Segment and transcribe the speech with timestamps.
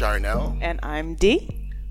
[0.00, 0.56] Charnel.
[0.62, 1.46] And I'm Dee.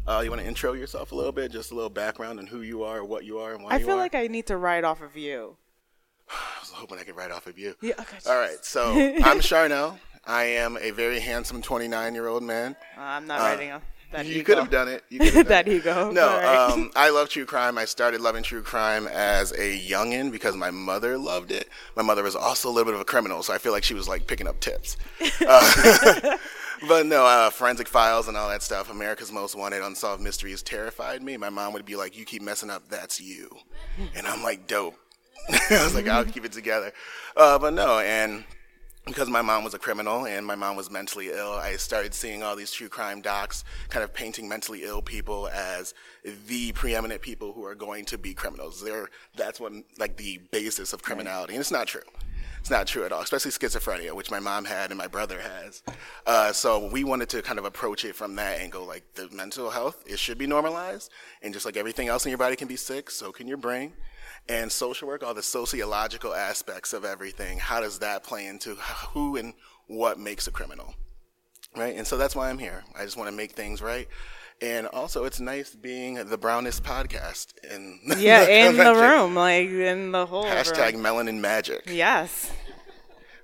[0.08, 2.62] Uh, you want to intro yourself a little bit, just a little background on who
[2.62, 3.70] you are, what you are, and why.
[3.70, 3.98] I feel are?
[3.98, 5.58] like I need to write off of you.
[6.32, 7.76] I was hoping I could write off of you.
[7.84, 8.18] Yeah, okay.
[8.28, 8.94] All right, so
[9.24, 10.00] I'm Charnel.
[10.26, 12.76] I am a very handsome 29 year old man.
[12.98, 15.04] Uh, I'm not writing off that you could have done it.
[15.10, 15.76] You could have done That it.
[15.82, 16.10] ego.
[16.10, 16.72] No, right.
[16.72, 17.78] um, I love true crime.
[17.78, 21.70] I started loving true crime as a youngin because my mother loved it.
[21.96, 23.94] My mother was also a little bit of a criminal, so I feel like she
[23.94, 24.98] was like picking up tips.
[25.48, 26.38] Uh,
[26.88, 28.90] but no, uh, forensic files and all that stuff.
[28.90, 31.38] America's Most Wanted, Unsolved Mysteries terrified me.
[31.38, 33.50] My mom would be like, "You keep messing up, that's you,"
[34.16, 34.96] and I'm like, "Dope."
[35.50, 36.92] I was like, "I'll keep it together,"
[37.36, 38.44] uh, but no, and
[39.10, 42.44] because my mom was a criminal and my mom was mentally ill, I started seeing
[42.44, 45.94] all these true crime docs kind of painting mentally ill people as
[46.48, 48.84] the preeminent people who are going to be criminals.
[48.84, 51.54] They're, that's what, like, the basis of criminality.
[51.54, 52.02] And it's not true.
[52.70, 55.82] It's not true at all, especially schizophrenia, which my mom had and my brother has.
[56.28, 59.72] Uh, so we wanted to kind of approach it from that angle, like the mental
[59.72, 61.10] health, it should be normalized.
[61.42, 63.94] And just like everything else in your body can be sick, so can your brain
[64.48, 67.58] and social work, all the sociological aspects of everything.
[67.58, 69.56] How does that play into who and
[69.88, 70.94] what makes a criminal?
[71.76, 71.96] Right?
[71.96, 72.84] And so that's why I'm here.
[72.96, 74.08] I just want to make things right.
[74.62, 80.12] And also, it's nice being the brownest podcast in yeah, in the room, like in
[80.12, 81.04] the whole Hashtag room.
[81.04, 81.84] melanin magic.
[81.88, 82.52] Yes.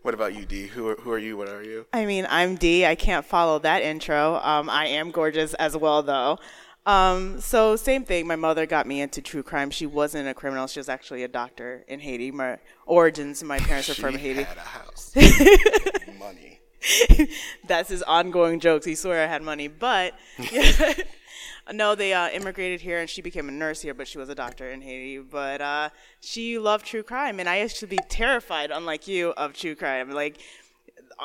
[0.06, 0.68] What about you, D?
[0.68, 1.36] Who are, who are you?
[1.36, 1.88] What are you?
[1.92, 2.86] I mean, I'm Dee.
[2.86, 4.36] I can't follow that intro.
[4.36, 6.38] Um, I am gorgeous as well, though.
[6.86, 8.28] Um, so same thing.
[8.28, 9.72] My mother got me into true crime.
[9.72, 10.68] She wasn't a criminal.
[10.68, 12.30] She was actually a doctor in Haiti.
[12.30, 14.44] My origins, my parents are from Haiti.
[14.44, 15.12] had a house.
[16.20, 16.60] Money.
[17.68, 18.86] That's his ongoing jokes.
[18.86, 20.14] He swore I had money, but
[21.72, 24.36] no, they uh, immigrated here and she became a nurse here, but she was a
[24.36, 25.20] doctor in Haiti.
[25.20, 25.90] But uh,
[26.20, 30.12] she loved true crime, and I used to be terrified, unlike you, of true crime.
[30.12, 30.40] Like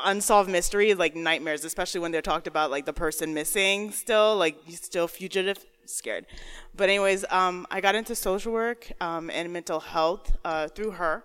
[0.05, 4.57] unsolved mysteries, like nightmares, especially when they're talked about like the person missing still, like
[4.69, 6.27] still fugitive, scared.
[6.75, 11.25] But anyways, um, I got into social work um, and mental health uh, through her.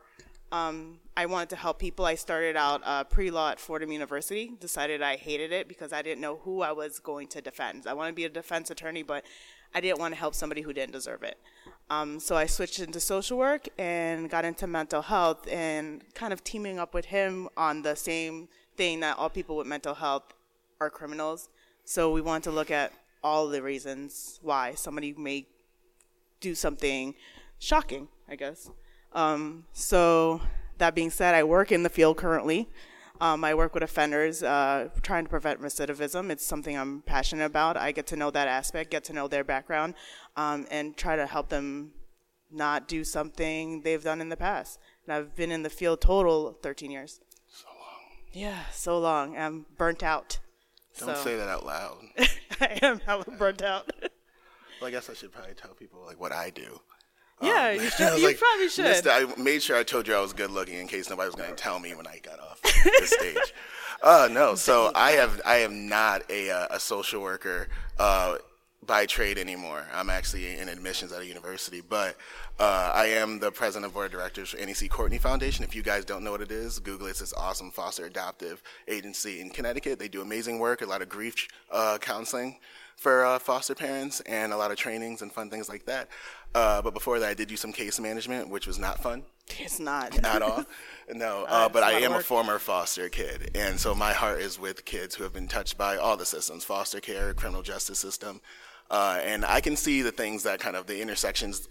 [0.52, 2.06] Um, I wanted to help people.
[2.06, 4.52] I started out uh, pre-law at Fordham University.
[4.59, 7.88] Decided I hated it because I didn't know who I was going to defend.
[7.88, 9.24] I wanted to be a defense attorney, but
[9.74, 11.38] I didn't want to help somebody who didn't deserve it.
[11.90, 16.44] Um, so I switched into social work and got into mental health and kind of
[16.44, 20.34] teaming up with him on the same thing that all people with mental health
[20.82, 21.50] are criminals.
[21.86, 22.92] So we want to look at
[23.24, 25.47] all the reasons why somebody may
[26.42, 27.16] do something
[27.58, 28.70] shocking, I guess.
[29.14, 30.42] Um, so
[30.78, 32.69] that being said, I work in the field currently.
[33.22, 36.30] Um, I work with offenders, uh, trying to prevent recidivism.
[36.30, 37.78] It's something I'm passionate about.
[37.78, 39.94] I get to know that aspect, get to know their background,
[40.35, 41.91] um, and try to help them
[42.52, 44.80] not do something they've done in the past.
[45.06, 47.22] And I've been in the field total 13 years.
[47.47, 48.02] So long.
[48.34, 49.38] Yeah, so long.
[49.38, 50.40] I'm burnt out.
[51.00, 51.97] Don't So- say that out loud.
[52.59, 53.90] I am hella burnt out.
[54.81, 56.81] Well, I guess I should probably tell people like what I do.
[57.41, 58.85] Yeah, Um, you, should, you like, probably should.
[58.85, 61.35] "Mister," I made sure I told you I was good looking in case nobody was
[61.35, 63.53] going to tell me when I got off the stage.
[64.03, 68.38] Uh, no, so I have I am not a uh, a social worker uh,
[68.85, 69.85] by trade anymore.
[69.94, 72.16] I'm actually in admissions at a university, but
[72.59, 75.63] uh, I am the president of board of directors for NEC Courtney Foundation.
[75.63, 77.12] If you guys don't know what it is, Google it.
[77.12, 79.97] It's this awesome foster adoptive agency in Connecticut.
[79.97, 82.59] They do amazing work, a lot of grief uh, counseling
[82.95, 86.07] for uh, foster parents and a lot of trainings and fun things like that.
[86.53, 89.23] Uh, but before that, I did do some case management, which was not fun
[89.59, 90.17] it's not.
[90.25, 90.63] at all.
[91.13, 93.94] No, uh, but I I a lot of am a former foster kid, and so
[93.94, 97.31] my heart is with kids who have been touched by all the systems: foster care,
[97.35, 98.41] criminal justice system,
[98.89, 101.67] uh, and I can see the things that kind of the intersections.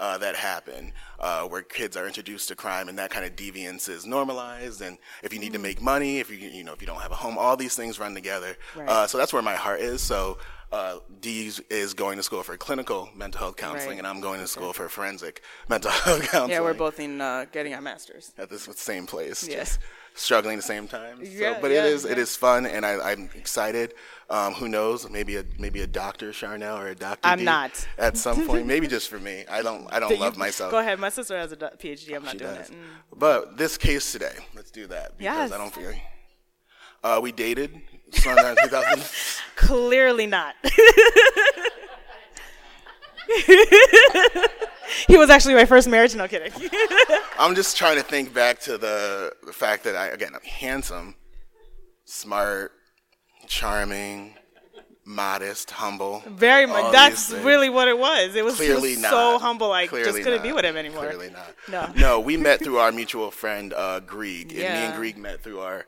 [0.00, 3.88] Uh, that happen uh, where kids are introduced to crime and that kind of deviance
[3.88, 6.86] is normalized and if you need to make money if you you know if you
[6.86, 8.88] don't have a home all these things run together Right.
[8.88, 10.38] uh, so that's where my heart is so
[10.70, 13.98] uh, Dee is going to school for clinical mental health counseling Right.
[13.98, 17.46] and I'm going to school for forensic mental health counseling yeah, we're both in uh,
[17.52, 18.32] getting our masters.
[18.36, 19.56] at this same place, Yes.
[19.56, 19.80] just
[20.14, 21.24] struggling at the same time.
[21.24, 22.16] So, Yeah, but yeah, it is yeah.
[22.16, 23.94] is fun, and I, I'm excited.
[24.28, 25.08] Um, who knows?
[25.08, 27.26] Maybe a maybe a doctor Charnel or a doctor.
[27.26, 27.86] I'm D not.
[27.96, 28.66] at some point.
[28.74, 29.44] Maybe just for me.
[29.50, 30.70] I don't I don't You- love myself.
[30.70, 30.98] Go ahead.
[30.98, 32.14] My sister has a PhD.
[32.14, 32.68] I'm not She doing does.
[32.68, 32.74] it.
[32.74, 33.18] Mm.
[33.18, 35.52] But this case today, let's do that because Yes.
[35.52, 35.92] I don't feel.
[37.02, 37.80] Uh, we dated.
[38.12, 39.04] Sometime 2000.
[39.56, 40.54] Clearly not.
[45.06, 46.14] he was actually my first marriage.
[46.14, 46.52] No kidding.
[47.38, 51.14] I'm just trying to think back to the, the fact that I again I'm handsome,
[52.04, 52.72] smart,
[53.46, 54.34] charming,
[55.04, 56.22] modest, humble.
[56.26, 56.92] Very much.
[56.92, 58.34] That's really what it was.
[58.34, 59.10] It was Clearly just not.
[59.10, 59.72] so humble.
[59.72, 61.06] I Clearly just couldn't be with him anymore.
[61.06, 61.54] Clearly not.
[61.68, 62.00] No.
[62.00, 65.60] No, we met through our mutual friend uh, Grieg, and me and Grieg met through
[65.60, 65.86] our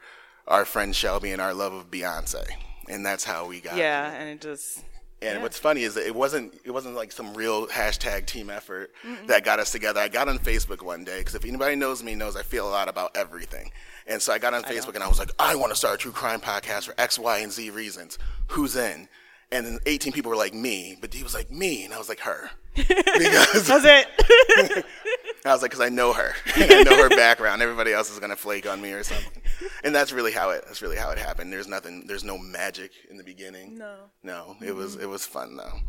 [0.49, 2.45] our friend Shelby and our love of Beyonce.
[2.89, 3.77] and that's how we got.
[3.77, 4.21] Yeah, here.
[4.21, 4.79] and it just
[5.23, 5.43] And Yeah.
[5.43, 8.91] what's funny is that it wasn't it wasn't like some real hashtag team effort
[9.27, 10.01] that got us together.
[10.01, 12.71] I got on Facebook one day because if anybody knows me knows I feel a
[12.71, 13.71] lot about everything.
[14.07, 15.99] And so I got on Facebook and I was like, I want to start a
[15.99, 18.19] true crime podcast for X, Y, and Z reasons.
[18.49, 19.09] Who's in?
[19.53, 22.09] And then 18 people were like me, but he was like me, and I was
[22.09, 22.51] like her.
[22.75, 24.85] because that's it.
[25.45, 27.61] I was like, because I know her, I know her background.
[27.63, 29.40] Everybody else is gonna flake on me or something,
[29.85, 30.65] and that's really how it.
[30.67, 31.53] That's really how it happened.
[31.53, 32.05] There's nothing.
[32.07, 33.79] There's no magic in the beginning.
[33.79, 33.97] No.
[34.23, 34.57] No.
[34.61, 34.97] It was.
[34.97, 35.81] It was fun though.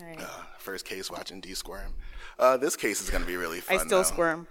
[0.00, 0.20] Right.
[0.20, 0.26] Uh,
[0.58, 1.94] first case watching D squirm.
[2.38, 3.78] Uh, this case is gonna be really fun.
[3.78, 4.04] I still though.
[4.04, 4.46] squirm.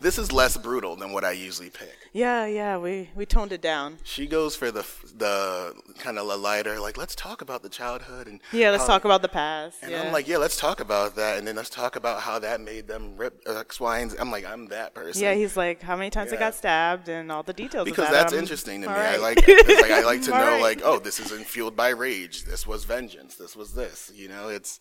[0.00, 1.96] This is less brutal than what I usually pick.
[2.12, 3.98] Yeah, yeah, we we toned it down.
[4.04, 4.86] She goes for the
[5.16, 9.04] the kind of lighter, like let's talk about the childhood and Yeah, let's how- talk
[9.04, 9.78] about the past.
[9.82, 10.02] And yeah.
[10.02, 12.86] I'm like, yeah, let's talk about that, and then let's talk about how that made
[12.86, 14.16] them rip uh, X, Y, and Z.
[14.20, 15.22] I'm like, I'm that person.
[15.22, 17.82] yeah, he's like, how many times I got stabbed and all the details.
[17.82, 18.12] of because that.
[18.12, 18.94] that's I'm, interesting to me.
[18.94, 20.62] all I like, it's like I like to know, right.
[20.62, 22.44] like, oh, this isn't fueled by rage.
[22.44, 23.34] This was vengeance.
[23.34, 24.12] This was this.
[24.14, 24.78] You know, it's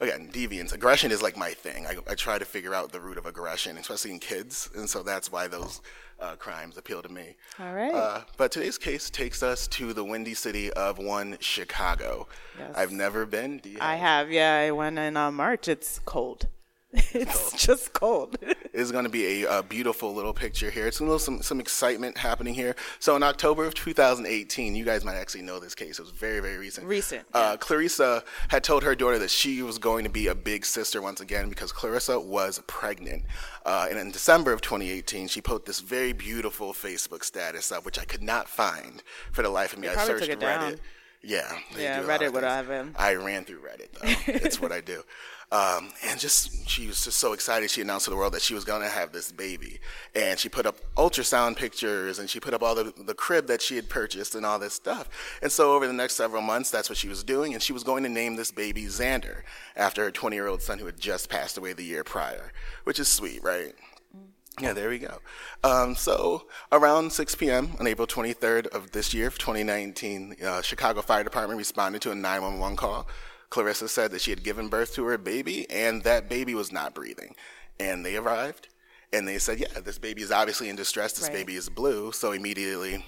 [0.00, 0.72] again deviance.
[0.72, 1.86] Aggression is like my thing.
[1.86, 5.02] I, I try to figure out the root of aggression, especially in kids, and so
[5.02, 5.80] that's why those
[6.20, 7.36] uh, crimes appeal to me.
[7.60, 7.94] All right.
[7.94, 12.26] Uh, but today's case takes us to the windy city of one Chicago.
[12.58, 12.72] Yes.
[12.76, 13.58] I've never been.
[13.58, 14.56] Do you I have, yeah.
[14.56, 15.68] I went in uh, March.
[15.68, 16.46] It's cold.
[16.92, 18.38] it's just cold.
[18.72, 20.86] it's going to be a, uh beautiful little picture here.
[20.86, 22.74] It's a little some some excitement happening here.
[22.98, 25.98] So in October of 2018, you guys might actually know this case.
[25.98, 26.86] It was very very recent.
[26.86, 30.64] Recent, Uh, Clarissa had told her daughter that she was going to be a big
[30.64, 33.24] sister once again because Clarissa was pregnant.
[33.66, 37.98] Uh, and in December of 2018, she put this very beautiful Facebook status up, which
[37.98, 39.88] I could not find for the life of me.
[39.88, 40.40] I searched Reddit.
[40.40, 40.76] down.
[41.22, 42.94] Yeah, Yeah, Reddit would have been.
[42.96, 44.32] I ran through Reddit though.
[44.32, 45.02] it's what I do.
[45.50, 47.70] Um, and just she was just so excited.
[47.70, 49.78] She announced to the world that she was going to have this baby,
[50.14, 53.62] and she put up ultrasound pictures, and she put up all the the crib that
[53.62, 55.08] she had purchased and all this stuff.
[55.40, 57.82] And so over the next several months, that's what she was doing, and she was
[57.82, 59.40] going to name this baby Xander
[59.74, 62.52] after her 20 year old son who had just passed away the year prior,
[62.84, 63.74] which is sweet, right?
[64.60, 65.18] Yeah, there we go.
[65.64, 67.70] Um, so around 6 p.m.
[67.80, 72.76] on April 23rd of this year, 2019, uh, Chicago Fire Department responded to a 911
[72.76, 73.06] call.
[73.50, 76.94] Clarissa said that she had given birth to her baby and that baby was not
[76.94, 77.34] breathing.
[77.80, 78.68] And they arrived
[79.12, 81.12] and they said, yeah, this baby is obviously in distress.
[81.12, 81.32] This Right.
[81.38, 82.12] baby is blue.
[82.12, 83.04] So immediately,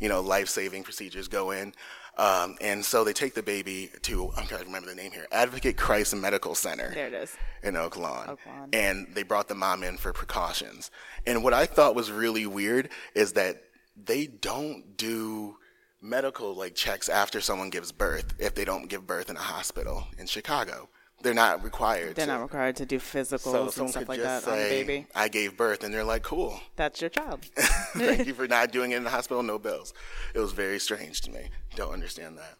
[0.00, 1.74] you know, life-saving procedures go in.
[2.18, 5.26] Um, and so they take the baby to, I'm trying to remember the name here,
[5.32, 7.34] Advocate Christ Medical Center There it is.
[7.62, 8.28] in Oak Lawn.
[8.28, 8.68] Oak Lawn.
[8.72, 10.90] And they brought the mom in for precautions.
[11.26, 13.62] And what I thought was really weird is that
[13.96, 15.56] they don't do
[16.02, 20.06] medical like checks after someone gives birth if they don't give birth in a hospital
[20.18, 20.88] in Chicago.
[21.22, 22.32] They're not required They're to.
[22.32, 25.06] not required to do physicals so and stuff like that on the say, baby.
[25.14, 26.60] I gave birth, and they're like, cool.
[26.76, 27.44] That's your child.
[27.56, 29.94] Thank you for not doing it in the hospital, no bills.
[30.34, 31.50] It was very strange to me.
[31.76, 32.56] Don't understand that.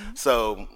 [0.00, 0.14] Mm-hmm.
[0.14, 0.68] So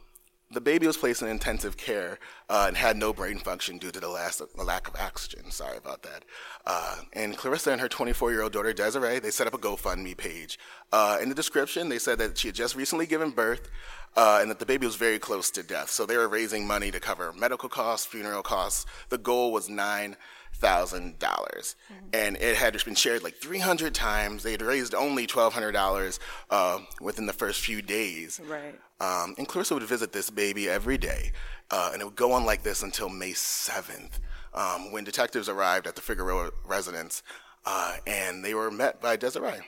[0.51, 2.19] the baby was placed in intensive care
[2.53, 5.51] uh, and had no brain function due to the, last, the lack of oxygen.
[5.51, 6.23] Sorry about that.
[6.67, 10.15] Uh, and Clarissa and her 24 year old daughter Desiree, they set up a GoFundMe
[10.15, 10.59] page.
[10.93, 13.71] Uh, in the description, they said that she had just recently given birth
[14.17, 15.89] uh, and that the baby was very close to death.
[15.89, 18.85] So they were raising money to cover medical costs, funeral costs.
[19.09, 20.17] The goal was nine
[20.55, 21.75] thousand dollars,
[22.13, 24.43] and it had been shared like three hundred times.
[24.43, 28.41] They had raised only twelve hundred dollars uh, within the first few days.
[28.47, 28.79] Right.
[29.01, 31.33] Um, and Clarissa would visit this baby every day,
[31.71, 34.21] uh, and it would go on like this until May seventh,
[34.55, 37.23] um, when detectives arrived at the Figueroa residence,
[37.65, 39.61] uh, and they were met by Desiree.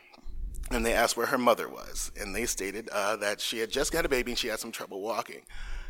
[0.70, 3.92] And they asked where her mother was, and they stated uh, that she had just
[3.92, 5.42] got a baby and she had some trouble walking.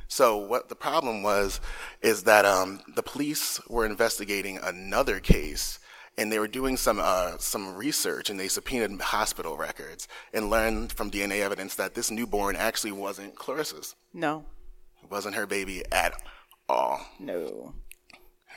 [0.08, 1.60] So what the problem was
[2.02, 5.78] is that um, the police were investigating another case,
[6.18, 10.92] and they were doing some uh, some research, and they subpoenaed hospital records and learned
[10.92, 13.94] from DNA evidence that this newborn actually wasn't Clarissa's.
[14.12, 14.44] No.
[15.02, 16.14] It wasn't her baby at
[16.68, 17.00] all.
[17.18, 17.74] No.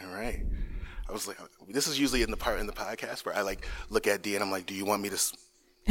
[0.04, 0.44] All right.
[1.10, 1.38] I was like,
[1.70, 4.36] this is usually in the part in the podcast where I like look at D
[4.36, 5.18] and I'm like, do you want me to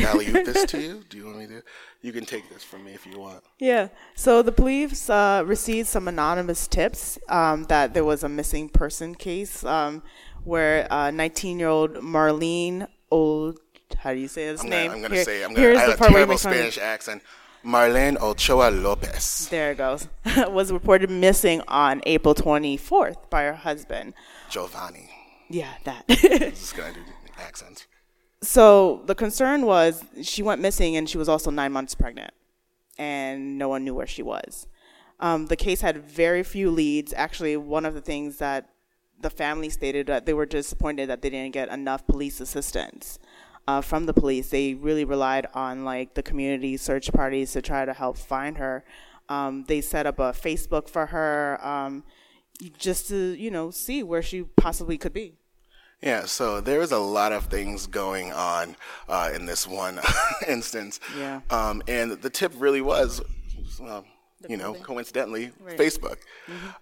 [0.06, 1.02] alley this to you?
[1.08, 1.62] Do you want me to?
[2.02, 3.42] You can take this from me if you want.
[3.58, 3.88] Yeah.
[4.14, 9.14] So the police uh, received some anonymous tips um, that there was a missing person
[9.14, 10.02] case um,
[10.44, 13.58] where 19 year old Marlene Old.
[13.99, 14.87] How do you say his I'm name?
[14.90, 15.61] gonna, I'm gonna Here- say I'm gonna.
[15.61, 17.23] here's I the have a part where he terrible makes fun of- Spanish accent.
[17.64, 20.08] Marlene Ochoa Lopez, There it goes.
[20.48, 24.14] was reported missing on April 24th by her husband.
[24.50, 25.10] Giovanni.
[25.48, 26.06] Yeah, that.
[26.08, 27.86] Just gonna do the accents.
[28.42, 32.32] so the concern was she went missing and she was also nine months pregnant,
[32.98, 34.66] and no one knew where she was.
[35.18, 37.12] Um, the case had very few leads.
[37.14, 38.68] Actually, one of the things that
[39.18, 43.18] the family stated that they were disappointed that they didn't get enough police assistance.
[43.66, 44.50] Uh, from the police.
[44.50, 48.85] They really relied on like the community search parties to try to help find her.
[49.28, 52.04] Um, they set up a Facebook for her um,
[52.78, 55.35] just to you know see where she possibly could be.
[56.02, 58.76] Yeah, so there was a lot of things going on
[59.08, 59.99] uh, in this one
[60.49, 61.00] instance.
[61.18, 61.40] Yeah.
[61.50, 63.23] Um, and the tip really was,
[63.80, 64.04] well,
[64.48, 66.18] you know, coincidentally, Facebook.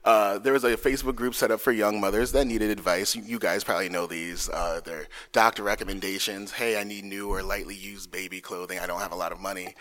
[0.05, 3.15] Uh, there was a Facebook group set up for young mothers that needed advice.
[3.15, 4.49] You, you guys probably know these.
[4.49, 6.53] Uh, they're doctor recommendations.
[6.53, 8.79] Hey, I need new or lightly used baby clothing.
[8.79, 9.75] I don't have a lot of money.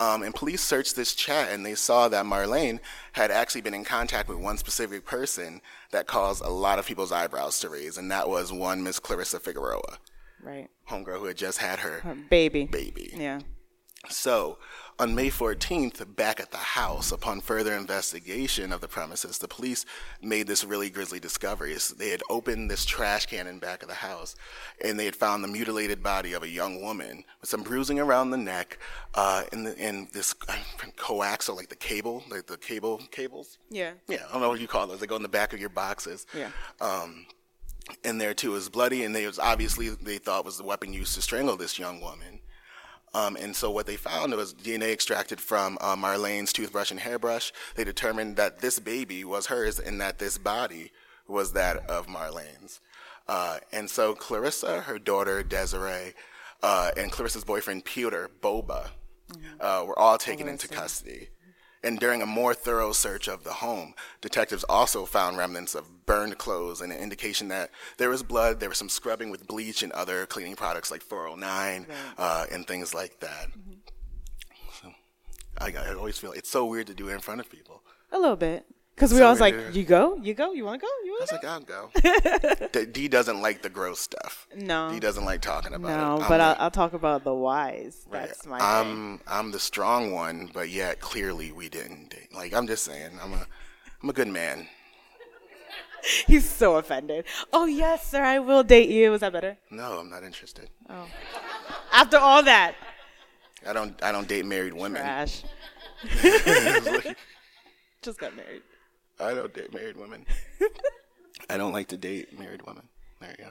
[0.00, 2.78] Um, and police searched this chat and they saw that Marlene
[3.12, 7.10] had actually been in contact with one specific person that caused a lot of people's
[7.10, 9.98] eyebrows to raise, and that was one Miss Clarissa Figueroa,
[10.40, 10.68] Right.
[10.88, 12.66] homegirl who had just had her Her baby.
[12.66, 13.10] baby.
[13.16, 13.40] Yeah.
[14.08, 14.58] So,
[15.00, 19.86] on May 14th, back at the house, upon further investigation of the premises, the police
[20.20, 21.76] made this really grisly discovery.
[21.96, 24.34] They had opened this trash can in back of the house,
[24.84, 28.30] and they had found the mutilated body of a young woman with some bruising around
[28.30, 28.78] the neck,
[29.14, 30.56] uh, and, the, and this uh,
[30.96, 33.58] coaxial, like the cable, like the cable cables.
[33.70, 33.92] Yeah.
[34.08, 34.98] Yeah, I don't know what you call those.
[34.98, 36.26] They go in the back of your boxes.
[36.36, 36.50] Yeah.
[36.80, 37.26] Um,
[38.04, 41.14] and there too was bloody, and they was obviously they thought was the weapon used
[41.14, 42.40] to strangle this young woman.
[43.14, 47.52] Um, and so what they found was DNA extracted from uh, Marlene's toothbrush and hairbrush.
[47.74, 50.92] They determined that this baby was hers and that this body
[51.26, 52.80] was that of Marlene's.
[53.26, 56.14] Uh, and so Clarissa, her daughter Desiree,
[56.62, 58.88] uh, and Clarissa's boyfriend Peter Boba
[59.60, 61.28] uh, were all taken into custody.
[61.82, 66.36] And during a more thorough search of the home, detectives also found remnants of burned
[66.38, 68.58] clothes and an indication that there was blood.
[68.58, 71.86] There was some scrubbing with bleach and other cleaning products like 409
[72.18, 73.48] uh, and things like that.
[74.82, 74.92] So
[75.58, 77.82] I, I always feel it's so weird to do it in front of people.
[78.10, 78.66] A little bit.
[78.98, 81.18] Because we So always like, you go, you go, you want to go, you I
[81.18, 82.58] want was to like, go.
[82.58, 82.84] I'll go.
[82.92, 84.48] D- doesn't like the gross stuff.
[84.56, 84.90] No.
[84.90, 86.22] D doesn't like talking about No, it.
[86.24, 88.04] I'm but I'll, I'll talk about the whys.
[88.10, 88.26] right.
[88.26, 88.58] That's my.
[88.58, 92.34] I'm I'm the strong one, but yet clearly we didn't date.
[92.34, 93.46] Like I'm just saying, I'm a
[94.02, 94.66] I'm a good man.
[96.26, 97.24] He's so offended.
[97.52, 99.14] Oh yes, sir, I will date you.
[99.14, 99.56] Is that better?
[99.70, 100.70] No, I'm not interested.
[100.90, 101.06] Oh.
[101.92, 102.74] After all that,
[103.64, 105.02] I don't I don't date married women.
[105.02, 105.44] trash.
[108.02, 108.62] Just got married.
[109.20, 110.26] I don't date married women.
[111.50, 112.88] I don't like to date married women.
[113.20, 113.50] There you go.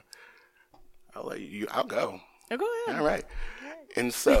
[1.14, 1.66] I'll let you.
[1.70, 2.20] I'll go.
[2.50, 3.00] Oh, go ahead.
[3.00, 3.24] All right.
[3.96, 4.40] And so,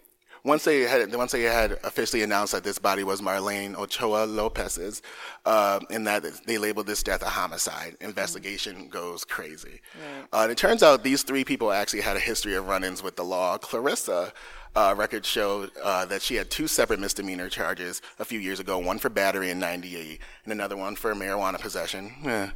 [0.44, 5.00] once they had once they had officially announced that this body was Marlene Ochoa Lopez's,
[5.46, 9.80] uh, and that they labeled this death a homicide, investigation goes crazy.
[10.32, 13.16] Uh, and it turns out these three people actually had a history of run-ins with
[13.16, 13.56] the law.
[13.58, 14.32] Clarissa.
[14.78, 18.78] Uh, records show uh, that she had two separate misdemeanor charges a few years ago,
[18.78, 22.14] one for battery in 98 and another one for marijuana possession.
[22.24, 22.48] Eh,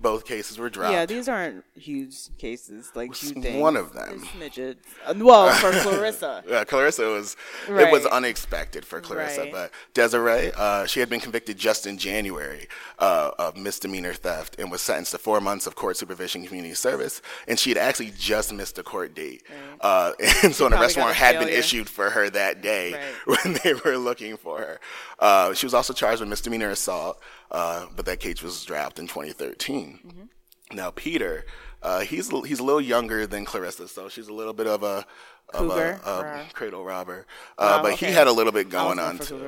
[0.00, 0.92] both cases were dropped.
[0.92, 3.60] Yeah, these aren't huge cases, like huge things.
[3.60, 4.26] one of them.
[4.38, 4.86] Midgets.
[5.06, 6.44] Uh, Well, for Clarissa.
[6.48, 7.36] Yeah, Clarissa was
[7.68, 9.52] it was unexpected for Clarissa, Right.
[9.52, 14.70] but Desiree, uh, she had been convicted just in January uh, of misdemeanor theft and
[14.70, 18.52] was sentenced to four months of court supervision community service, and she had actually just
[18.52, 19.42] missed a court date,
[19.80, 20.12] uh,
[20.44, 23.38] and so an arrest warrant had been issued for her that day Right.
[23.44, 24.80] when they were looking for her.
[25.18, 29.06] Uh, she was also charged with misdemeanor assault, uh, but that case was dropped in
[29.06, 30.00] 2013.
[30.06, 30.76] Mm-hmm.
[30.76, 31.46] Now Peter,
[31.82, 34.82] uh, he's a- he's a little younger than Clarissa, so she's a little bit of
[34.82, 35.06] a
[35.54, 37.26] of Cougar, a, a or- cradle robber.
[37.56, 39.38] Uh, Wow, but he had a little bit going on too.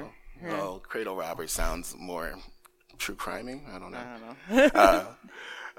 [0.42, 0.54] cougar.
[0.58, 2.34] Oh, cradle robber sounds more
[2.96, 3.66] true criming.
[3.70, 3.98] I don't know.
[3.98, 5.06] I don't know.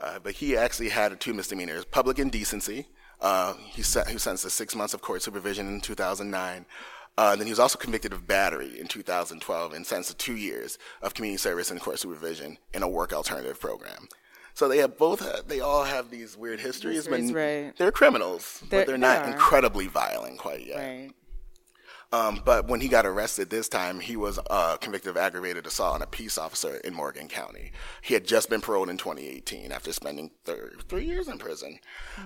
[0.01, 2.87] Uh, but he actually had two misdemeanors: public indecency.
[3.19, 6.65] Uh, he sent he was sentenced to six months of court supervision in 2009.
[7.17, 10.77] Uh, then he was also convicted of battery in 2012 and sentenced to two years
[11.01, 14.07] of community service and court supervision in a work alternative program.
[14.53, 15.19] So they have both.
[15.19, 17.73] Have, they all have these weird histories, Histories, but right.
[17.77, 19.31] they're criminals, They're- but they're not are.
[19.31, 20.77] incredibly violent quite yet.
[20.77, 21.11] right.
[22.13, 25.95] Um, but when he got arrested this time, he was uh, convicted of aggravated assault
[25.95, 27.71] on a peace officer in Morgan County.
[28.01, 31.79] He had just been paroled in 2018 after spending thir- three years in prison.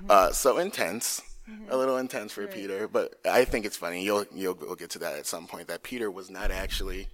[0.09, 1.21] Uh, so intense,
[1.69, 2.87] a little intense for Peter.
[2.87, 4.03] But I think it's funny.
[4.03, 5.67] You'll you'll we'll get to that at some point.
[5.67, 7.07] That Peter was not actually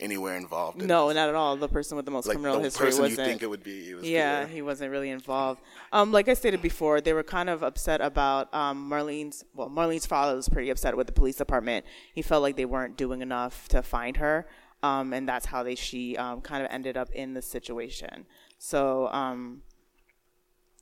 [0.00, 0.80] anywhere involved.
[0.82, 1.14] In No, this.
[1.14, 1.56] not at all.
[1.56, 3.28] The person with the most like criminal the history person you wasn't.
[3.28, 3.94] think it would be.
[3.94, 4.54] Was Yeah, Peter.
[4.54, 5.60] he wasn't really involved.
[5.92, 9.44] Um, like I stated before, they were kind of upset about um, Marlene's.
[9.54, 11.84] Well, Marlene's father was pretty upset with the police department.
[12.12, 14.48] He felt like they weren't doing enough to find her,
[14.82, 18.26] um, and that's how they she um, kind of ended up in the situation.
[18.58, 19.08] So,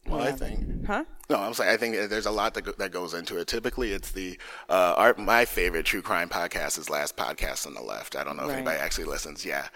[0.08, 0.84] Well, I think.
[0.86, 1.04] Huh?
[1.30, 3.46] No, I'm saying I think there's a lot that, go, that goes into it.
[3.46, 4.36] Typically, it's the
[4.68, 8.16] uh, our, my favorite true crime podcast is Last Podcast on the Left.
[8.16, 8.56] I don't know if Right.
[8.56, 9.46] anybody actually listens.
[9.46, 9.68] Yeah,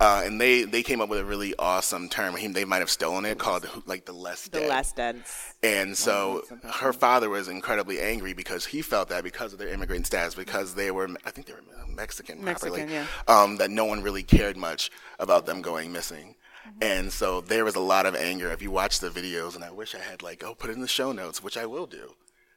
[0.00, 2.36] uh, and they they came up with a really awesome term.
[2.36, 4.68] He, they might have stolen it called like the less The dead.
[4.68, 5.22] last dead.
[5.64, 10.06] And so her father was incredibly angry because he felt that because of their immigrant
[10.06, 13.06] status, because they were, I think they were Mexican, Mexican, properly, yeah.
[13.28, 16.36] um, that no one really cared much about them going missing.
[16.68, 16.78] Mm-hmm.
[16.82, 18.50] And so there was a lot of anger.
[18.50, 20.80] If you watch the videos, and I wish I had like, oh, put it in
[20.80, 22.12] the show notes, which I will do.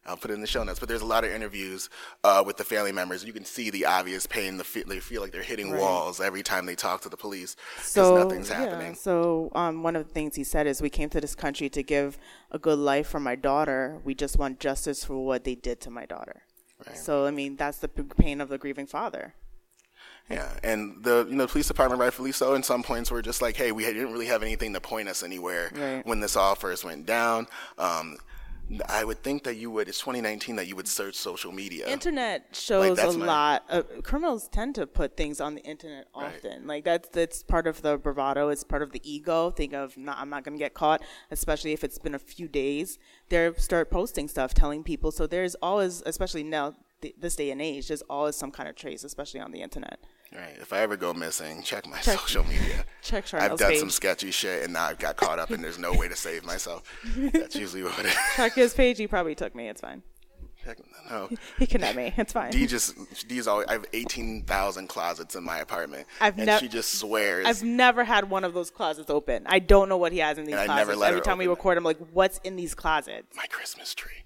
[0.08, 0.80] I'll put it in the show notes.
[0.80, 1.90] But there's a lot of interviews
[2.24, 3.26] uh, with the family members.
[3.26, 4.58] You can see the obvious pain.
[4.58, 5.82] The fe- they feel like they're hitting Right.
[5.82, 8.94] walls every time they talk to the police because So nothing's yeah, happening.
[8.94, 11.82] so um, one of the things he said is, we came to this country to
[11.82, 12.20] give
[12.52, 14.00] a good life for my daughter.
[14.04, 16.44] We just want justice for what they did to my daughter.
[16.86, 16.96] Right.
[16.96, 19.34] So I mean, that's the pain of the grieving father.
[20.30, 22.56] Yeah, and the you know police department rightfully so.
[22.56, 25.22] In some points, were just like, hey, we didn't really have anything to point us
[25.22, 26.06] anywhere Right.
[26.06, 27.48] when this all first went down.
[27.78, 28.18] Um,
[28.90, 29.88] I would think that you would.
[29.88, 31.88] It's 2019 that you would search social media.
[31.88, 33.66] Internet shows a my- lot.
[33.70, 36.34] Of, criminals tend to put things on the internet Right.
[36.38, 36.66] often.
[36.66, 38.50] Like that's that's part of the bravado.
[38.50, 39.52] It's part of the ego.
[39.52, 42.48] Think of, nah, I'm not going to get caught, especially if it's been a few
[42.48, 42.98] days.
[43.30, 45.12] They start posting stuff, telling people.
[45.12, 48.76] So there's always, especially now, th- this day and age, there's always some kind of
[48.76, 50.00] trace, especially on the internet.
[50.34, 50.56] Right.
[50.60, 52.84] If I ever go missing, check my social media.
[53.02, 53.80] Check I've done page.
[53.80, 56.44] some sketchy shit, and now I've got caught up, and there's no way to save
[56.44, 56.84] myself.
[57.32, 58.16] That's usually what it is.
[58.36, 58.98] Check his page.
[58.98, 59.70] He probably took me.
[59.70, 60.02] It's fine.
[60.66, 60.80] Check-
[61.12, 61.30] No.
[61.60, 62.12] He kidnapped me.
[62.18, 62.50] It's fine.
[62.52, 62.96] Dee just
[63.30, 63.68] Dee's always.
[63.68, 67.46] I have 18,000 closets in my apartment, I've and nev- she just swears.
[67.46, 69.44] I've never had one of those closets open.
[69.46, 70.88] I don't know what he has in these And I closets.
[70.88, 74.25] never let Every time we record, I'm like, "What's in these closets?" my Christmas tree.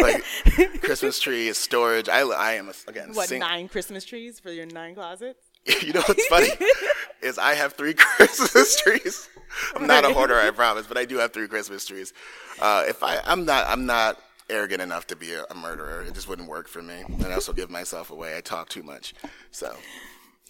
[0.00, 0.24] Like
[0.82, 2.08] Christmas tree is storage.
[2.08, 3.12] I, I am a, again.
[3.12, 5.50] What sing- nine Christmas trees for your nine closets?
[5.82, 6.48] you know what's funny
[7.22, 9.28] is I have three Christmas trees.
[9.76, 12.12] I'm not a hoarder, I promise, but I do have three Christmas trees.
[12.60, 14.18] Uh, if I, I'm not, I'm not
[14.50, 16.02] arrogant enough to be a, a murderer.
[16.02, 17.02] It just wouldn't work for me.
[17.06, 18.36] And I also give myself away.
[18.36, 19.14] I talk too much.
[19.50, 19.76] So.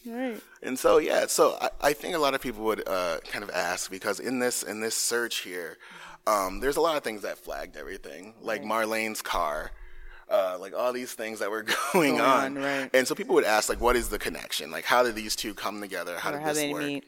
[0.06, 0.40] Right.
[0.62, 3.50] And so yeah, so I, I think a lot of people would uh, kind of
[3.50, 5.78] ask because in this in this search here,
[6.26, 9.70] um, there's a lot of things that flagged everything, like Marlene's car,
[10.28, 11.62] uh, like all these things that were
[11.92, 12.54] going, Going on.
[12.56, 12.90] right.
[12.92, 14.70] And so people would ask like, what is the connection?
[14.70, 16.16] Like, how did these two come together?
[16.18, 16.82] How Or did how this work?
[16.84, 17.04] meet?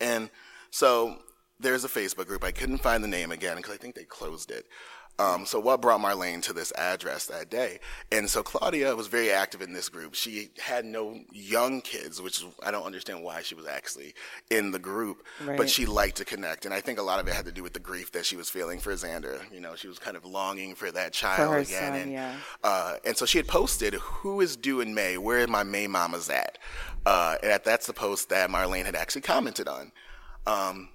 [0.00, 0.30] And
[0.70, 1.18] so
[1.60, 2.44] there's a Facebook group.
[2.44, 4.66] I couldn't find the name again because I think they closed it.
[5.18, 7.80] Um, so what brought Marlene to this address that day?
[8.12, 10.14] And so Claudia was very active in this group.
[10.14, 14.14] She had no young kids, which I don't understand why she was actually
[14.50, 16.66] in the group, but she liked to connect.
[16.66, 18.36] And I think a lot of it had to do with the grief that she
[18.36, 19.40] was feeling for Xander.
[19.52, 21.92] You know, she was kind of longing for that child her again.
[21.92, 22.36] son, and, yeah.
[22.62, 25.18] uh, and so she had posted, "Who is due in May?
[25.18, 26.58] Where are my May mamas at?"
[27.04, 29.92] Uh, and that's the post that Marlene had actually commented on.
[30.46, 30.90] Um,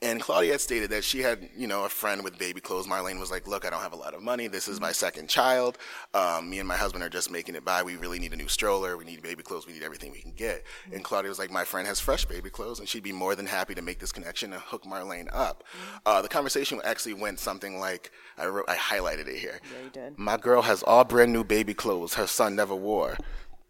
[0.00, 2.86] and Claudia had stated that she had, you know, a friend with baby clothes.
[2.86, 4.46] Marlene was like, "Look, I don't have a lot of money.
[4.46, 5.78] This is my second child.
[6.14, 7.82] Um, me and my husband are just making it by.
[7.82, 8.96] We really need a new stroller.
[8.96, 9.66] We need baby clothes.
[9.66, 12.50] We need everything we can get." And Claudia was like, "My friend has fresh baby
[12.50, 15.64] clothes, and she'd be more than happy to make this connection and hook Marlene up."
[16.06, 19.60] Uh, the conversation actually went something like, I wrote, I highlighted it here.
[19.64, 20.18] Yeah, you did.
[20.18, 23.16] My girl has all brand new baby clothes her son never wore.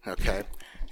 [0.06, 0.42] Okay.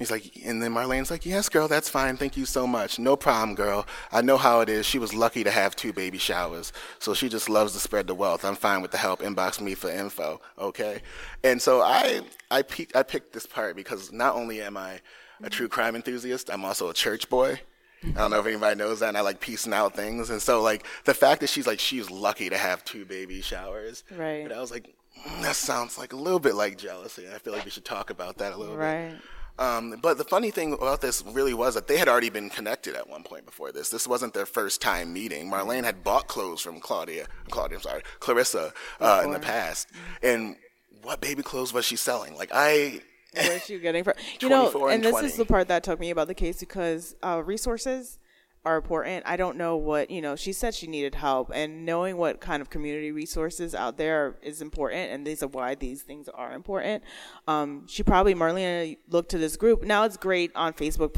[0.00, 2.16] He's like, and then Marlene's like, yes, girl, that's fine.
[2.16, 2.98] Thank you so much.
[2.98, 3.86] No problem, girl.
[4.10, 4.86] I know how it is.
[4.86, 6.72] She was lucky to have two baby showers.
[6.98, 8.42] So she just loves to spread the wealth.
[8.42, 9.20] I'm fine with the help.
[9.20, 10.40] Inbox me for info.
[10.58, 11.02] Okay.
[11.44, 15.00] And so I, I, pe- I picked this part because not only am I
[15.42, 17.60] a true crime enthusiast, I'm also a church boy.
[18.02, 20.30] I don't know if anybody knows that, and I like piecing out things.
[20.30, 24.04] And so, like, the fact that she's like, she's lucky to have two baby showers.
[24.10, 24.44] Right.
[24.44, 27.26] And I was like, mm, that sounds like a little bit like jealousy.
[27.28, 28.82] I feel like we should talk about that a little bit.
[28.82, 29.16] Right.
[29.60, 32.94] Um, but the funny thing about this really was that they had already been connected
[32.94, 33.90] at one point before this.
[33.90, 35.50] This wasn't their first time meeting.
[35.50, 39.88] Marlene had bought clothes from Claudia, Claudia, I'm sorry, Clarissa, uh, in the past.
[40.22, 40.56] And
[41.02, 42.34] what baby clothes was she selling?
[42.36, 43.02] Like I,
[43.34, 44.14] Where's she getting from?
[44.40, 47.14] You know, and and this is the part that took me about the case because
[47.22, 48.18] uh, resources
[48.64, 49.24] are important.
[49.26, 50.36] I don't know what you know.
[50.36, 54.60] She said she needed help, and knowing what kind of community resources out there is
[54.60, 57.02] important, and these are why these things are important.
[57.48, 59.82] Um, she probably Marlena looked to this group.
[59.82, 61.12] Now it's great on Facebook.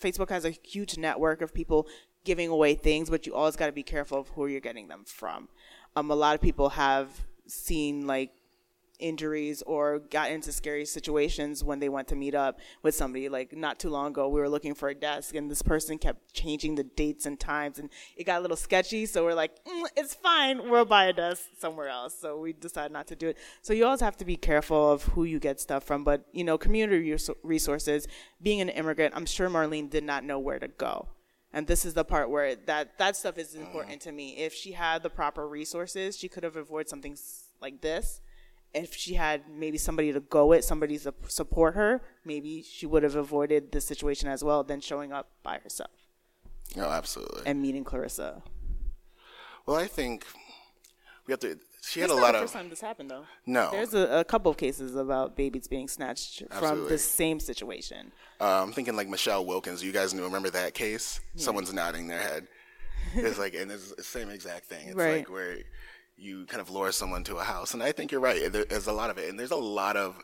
[0.00, 1.88] Facebook has a huge network of people
[2.24, 5.04] giving away things, but you always got to be careful of who you're getting them
[5.04, 5.48] from.
[5.96, 7.08] Um, a lot of people have
[7.46, 8.30] seen like
[8.98, 13.28] injuries or got into scary situations when they went to meet up with somebody.
[13.28, 16.32] Like not too long ago, we were looking for a desk, and this person kept
[16.32, 19.06] changing the dates and times, and it got a little sketchy.
[19.06, 22.16] So we're like, mm, it's fine, we'll buy a desk somewhere else.
[22.18, 23.38] So we decided not to do it.
[23.62, 26.04] So you always have to be careful of who you get stuff from.
[26.04, 28.06] But you know, community res- resources.
[28.42, 31.08] Being an immigrant, I'm sure Marlene did not know where to go.
[31.54, 34.36] And this is the part where that that stuff is important to me.
[34.38, 37.16] If she had the proper resources, she could have avoided something
[37.60, 38.20] like this.
[38.74, 43.02] If she had maybe somebody to go with, somebody to support her, maybe she would
[43.04, 45.90] have avoided the situation as well than showing up by herself
[46.76, 47.42] No, absolutely.
[47.46, 48.42] and meeting Clarissa.
[49.66, 50.24] well, I think
[51.26, 51.58] we have to.
[51.86, 53.26] She had It's a lot the of first time this happened, though.
[53.46, 53.70] no.
[53.70, 58.10] There's a, a couple of cases about babies being snatched from the same situation.
[58.40, 59.84] Uh, I'm thinking like Michelle Wilkins.
[59.84, 61.20] You guys remember that case?
[61.36, 62.48] Someone's nodding their head.
[63.14, 64.88] It's like, and it's the same exact thing.
[64.88, 65.18] It's Right.
[65.18, 65.58] like where
[66.16, 68.50] you kind of lure someone to a house, and I think you're right.
[68.52, 70.18] There- There's a lot of it, and there's a lot of,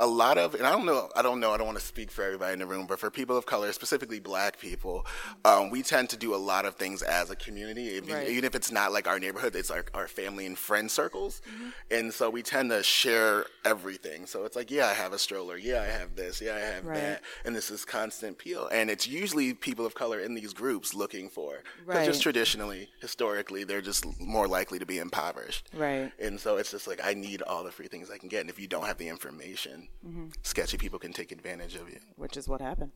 [0.00, 2.10] a lot of, and I don't know, I don't know, I don't want to speak
[2.10, 5.06] for everybody in the room, but for people of color, specifically Black people,
[5.44, 8.26] um, we tend to do a lot of things as a community, if Right.
[8.28, 11.68] even if it's not like our neighborhood, it's like our family and friend circles, Mm-hmm.
[11.92, 14.26] and so we tend to share everything.
[14.26, 16.84] So it's like, yeah, I have a stroller, yeah, I have this, yeah, I have
[16.86, 16.94] Right.
[16.94, 20.92] that, and this is constant peel, and it's usually people of color in these groups
[20.94, 22.04] looking for, Right.
[22.04, 26.10] just traditionally, historically, they're just more likely to be impoverished, Right.
[26.18, 28.50] and so it's just like I need all the free things I can get, and
[28.50, 30.26] if you don't have the information, Mm-hmm.
[30.42, 31.98] sketchy people can take advantage of you.
[32.16, 32.92] Which is what happened.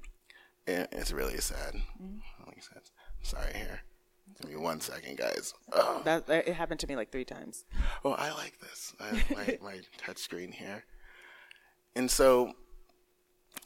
[0.66, 1.74] It's really sad.
[1.74, 2.18] Mm-hmm.
[2.46, 2.82] Like said,
[3.22, 3.80] sorry here.
[4.42, 5.54] Give me one second, guys.
[5.72, 7.64] Oh, That, it happened to me like three times.
[8.04, 8.94] oh I like this.
[9.00, 10.84] I have my, my touch screen here.
[11.96, 12.52] And so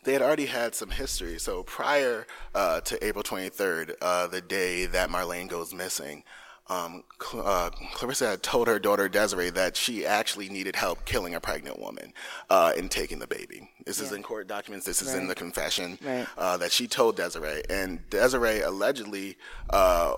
[0.04, 1.38] they had already had some history.
[1.38, 6.24] So prior uh, to April 23rd, uh, the day that Marlene goes missing,
[6.68, 11.34] um, Cl- uh, Clarissa had told her daughter Desiree that she actually needed help killing
[11.34, 12.12] a pregnant woman
[12.50, 13.68] uh, and taking the baby.
[13.84, 14.86] This is in court documents.
[14.86, 16.26] This is in the confession Right.
[16.38, 19.36] uh, that she told Desiree, and Desiree allegedly
[19.70, 20.14] uh,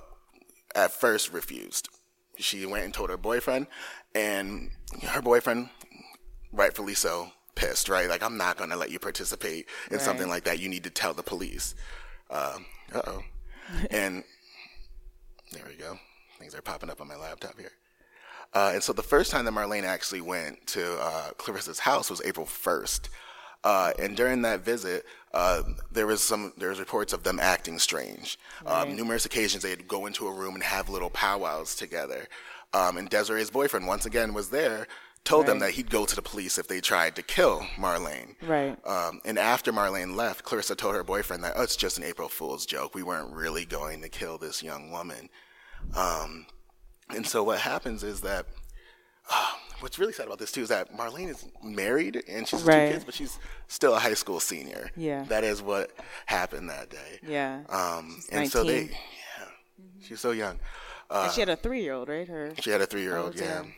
[0.74, 1.88] at first refused.
[2.36, 3.66] She went and told her boyfriend,
[4.14, 4.70] and
[5.08, 5.70] her boyfriend,
[6.52, 8.08] rightfully so, pissed, right?
[8.08, 10.58] Like, I'm not going to let you participate in something like that.
[10.58, 11.74] You need to tell the police.
[12.30, 13.22] Um, uh oh.
[13.90, 14.24] and
[15.52, 15.98] there we go.
[16.44, 17.72] Things are popping up on my laptop here.
[18.52, 22.20] Uh, and so the first time that Marlene actually went to uh, Clarissa's house was
[22.22, 23.08] April 1st.
[23.64, 27.78] Uh, and during that visit, uh, there was some there was reports of them acting
[27.78, 28.38] strange.
[28.66, 32.28] Um, numerous occasions they'd go into a room and have little powwows together.
[32.74, 34.86] Um, and Desiree's boyfriend once again was there,
[35.24, 38.34] told them that he'd go to the police if they tried to kill Marlene.
[38.42, 38.76] Right.
[38.86, 42.28] Um, and after Marlene left, Clarissa told her boyfriend that, oh, it's just an April
[42.28, 42.94] Fool's joke.
[42.94, 45.30] We weren't really going to kill this young woman.
[45.96, 46.46] Um,
[47.14, 48.46] and so what happens is that,
[49.30, 52.86] uh, what's really sad about this too is that Marlene is married and she's Right.
[52.88, 54.90] two kids, but she's still a high school senior.
[54.96, 55.24] Yeah.
[55.24, 55.90] That is what
[56.26, 57.20] happened that day.
[57.26, 57.60] Yeah.
[57.68, 58.90] Um, She's and so they, 19.
[59.38, 59.46] yeah,
[60.02, 60.58] she's so young.
[61.10, 62.26] and she had a three year old, right?
[62.28, 62.52] Her.
[62.60, 63.62] She had a three year Oh, old, yeah.
[63.62, 63.74] damn.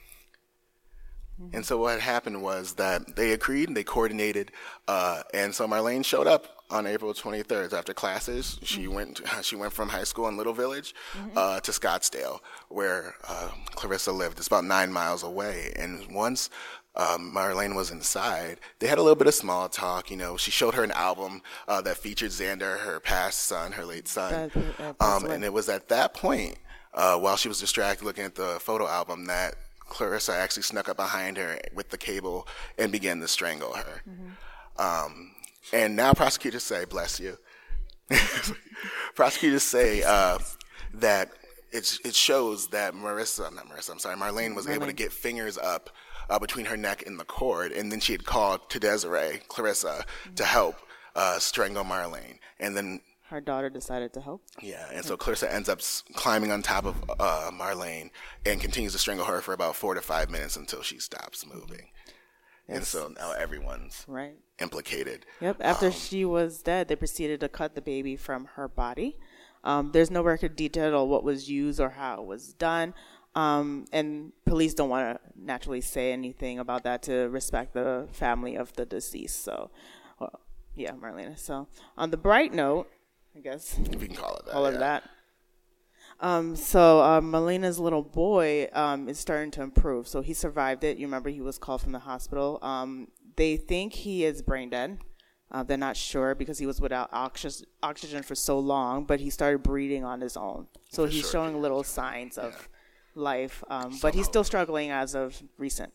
[1.53, 4.53] And so what happened was that they agreed, and they coordinated,
[4.89, 8.59] uh, and so Marlene showed up on April 23rd after classes.
[8.63, 10.95] She went she went from high school in Little Village
[11.37, 14.39] uh, to Scottsdale, where uh, Clarissa lived.
[14.39, 15.73] It's about nine miles away.
[15.77, 16.49] And once
[16.95, 20.11] um, Marlene was inside, they had a little bit of small talk.
[20.11, 23.85] You know, she showed her an album uh, that featured Xander, her past son, her
[23.85, 24.33] late son.
[24.79, 26.57] That- Um, and it was at that point,
[26.95, 29.57] uh, while she was distracted looking at the photo album, that
[29.89, 32.47] Clarissa actually snuck up behind her with the cable
[32.79, 34.03] and began to strangle her.
[34.79, 35.33] Um,
[35.73, 37.39] and now prosecutors say, bless you.
[39.15, 40.39] prosecutors say uh,
[40.95, 41.31] that
[41.73, 45.59] it's, it shows that Marissa, not Marissa, I'm sorry, Marlene was able to get fingers
[45.59, 45.91] up
[46.31, 50.05] uh, between her neck and the cord, and then she had called to Desiree, Clarissa,
[50.37, 50.77] to help
[51.15, 52.39] uh, strangle Marlene.
[52.61, 54.43] And then Her daughter decided to help.
[54.63, 55.81] yeah, and so Clarissa ends up
[56.15, 58.11] climbing on top of uh, Marlene
[58.45, 61.89] and continues to strangle her for about four to five minutes until she stops moving.
[62.69, 64.37] And so now everyone's Right.
[64.61, 65.27] implicated.
[65.41, 65.57] Yep.
[65.61, 69.17] After she was dead, they proceeded to cut the baby from her body.
[69.65, 72.95] Um, there's no record detail on what was used or how it was done.
[73.35, 78.57] Um, and police don't want to naturally say anything about that to respect the family
[78.57, 79.43] of the deceased.
[79.45, 79.71] So,
[80.19, 80.41] well,
[80.75, 81.39] yeah, Marlena.
[81.39, 81.67] So,
[81.99, 82.89] on the bright note,
[83.37, 84.55] I guess If you can call it that.
[84.55, 84.81] all of yeah.
[84.81, 85.11] that.
[86.21, 90.09] Um, so uh, Melena's little boy um, is starting to improve.
[90.09, 90.97] So he survived it.
[90.97, 92.59] You remember he was called from the hospital.
[92.63, 94.99] Um, they think he is brain dead.
[95.53, 99.31] Uh, they're not sure because he was without oxy- oxygen for so long, but he
[99.31, 100.67] started breathing on his own.
[100.91, 101.31] So he's sure.
[101.33, 102.69] showing little signs of
[103.15, 105.93] life, um, but he's still struggling as of recent.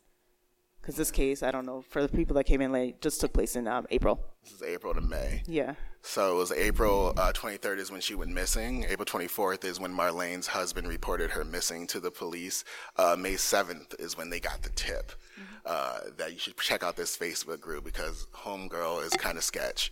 [0.79, 3.33] Because this case, I don't know, for the people that came in late, just took
[3.33, 4.23] place in um, April.
[4.43, 5.43] This is April to May.
[5.47, 5.75] Yeah.
[6.03, 8.85] So it was April uh, 23rd is when she went missing.
[8.89, 12.63] April 24th is when Marlene's husband reported her missing to the police.
[12.97, 15.11] Uh, May 7th is when they got the tip
[15.65, 19.91] uh, that you should check out this Facebook group because Homegirl is kind of sketch.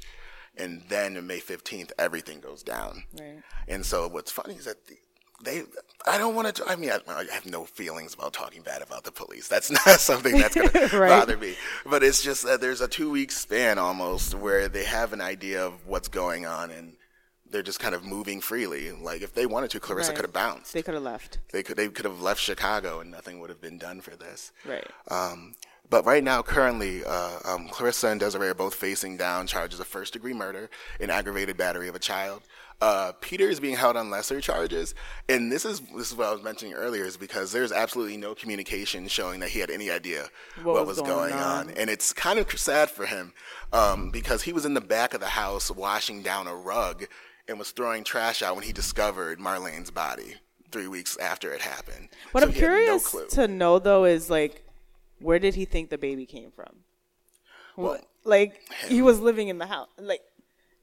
[0.58, 3.04] and then on May 15th, everything goes down.
[3.18, 3.42] Right.
[3.68, 4.98] And so what's funny is that the,
[5.44, 5.64] they,
[6.06, 9.04] I don't want to, I mean, I, I have no feelings about talking bad about
[9.04, 9.48] the police.
[9.48, 11.56] That's not something that's going to bother me.
[11.86, 15.66] But it's just that there's a two week span almost where they have an idea
[15.66, 16.94] of what's going on and
[17.52, 18.92] they're just kind of moving freely.
[18.92, 20.16] Like if they wanted to, Clarissa Right.
[20.18, 20.74] could have bounced.
[20.74, 21.40] They could have left.
[21.52, 24.52] They could, they could have left Chicago and nothing would have been done for this.
[24.66, 24.86] Right.
[25.10, 25.56] Um,
[25.90, 29.88] but right now, currently, uh, um, Clarissa and Desiree are both facing down charges of
[29.88, 32.44] first degree murder and aggravated battery of a child.
[32.82, 34.96] Uh, Peter is being held on lesser charges,
[35.28, 38.34] and this is this is what I was mentioning earlier, is because there's absolutely no
[38.34, 40.28] communication showing that he had any idea
[40.64, 41.68] what, What was, was going, going on.
[41.68, 41.74] on.
[41.76, 43.34] and it's kind of sad for him
[43.74, 47.06] um, because he was in the back of the house washing down a rug
[47.50, 50.36] and was throwing trash out when he discovered Marlene's body
[50.72, 52.08] three weeks after it happened.
[52.32, 54.64] What So I'm had no curious to know though is like,
[55.20, 56.78] where did he think the baby came from?
[57.76, 59.88] Well, like he was living in the house.
[59.98, 60.22] Like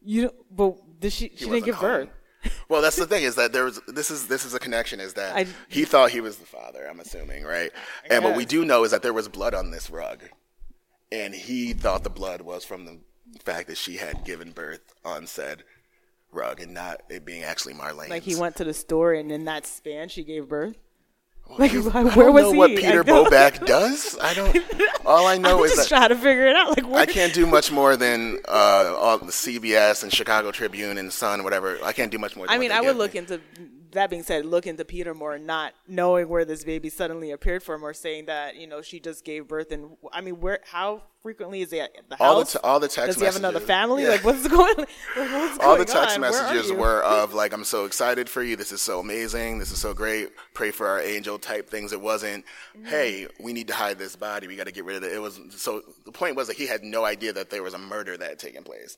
[0.06, 1.30] you, don't, but did she?
[1.36, 1.88] She didn't give home.
[1.90, 2.08] birth.
[2.68, 5.14] Well, that's the thing is that there was this is this is a connection is
[5.14, 6.86] that I- he thought he was the father.
[6.88, 7.72] I'm assuming, right?
[8.08, 10.22] And what we do know is that there was blood on this rug,
[11.10, 12.98] and he thought the blood was from the
[13.42, 15.64] fact that she had given birth on said
[16.30, 18.10] rug, and not it being actually Marlene.
[18.10, 20.76] Like he went to the store and in that span she gave birth.
[21.58, 22.58] Like I don't was know he?
[22.58, 24.18] what Peter Bobak does.
[24.20, 24.56] I don't.
[25.06, 26.76] All I know I'm is just that trying to figure it out.
[26.76, 27.00] Like where?
[27.00, 31.44] I can't do much more than uh, all the CBS and Chicago Tribune and Sun,
[31.44, 31.78] whatever.
[31.82, 32.46] I can't do much more.
[32.46, 32.98] Than I mean, I would me.
[32.98, 33.40] look into.
[33.96, 37.82] That being said, look into Peter more, not knowing where this baby suddenly appeared from,
[37.84, 39.72] or saying that you know she just gave birth.
[39.72, 40.60] And I mean, where?
[40.70, 42.20] How frequently is he at the house?
[42.20, 43.66] All the t- all the text Does he have another messages.
[43.66, 44.02] family?
[44.04, 44.10] Yeah.
[44.10, 44.76] Like what's going?
[44.76, 46.20] Like, what's all the text on?
[46.20, 49.78] Messages were of like i'm so excited for you this is so amazing this is
[49.80, 52.44] so great pray for our angel type things it wasn't
[52.76, 52.86] Mm-hmm.
[52.86, 55.18] hey we need to hide this body we got to get rid of it it
[55.18, 58.16] was so the point was that he had no idea that there was a murder
[58.16, 58.96] that had taken place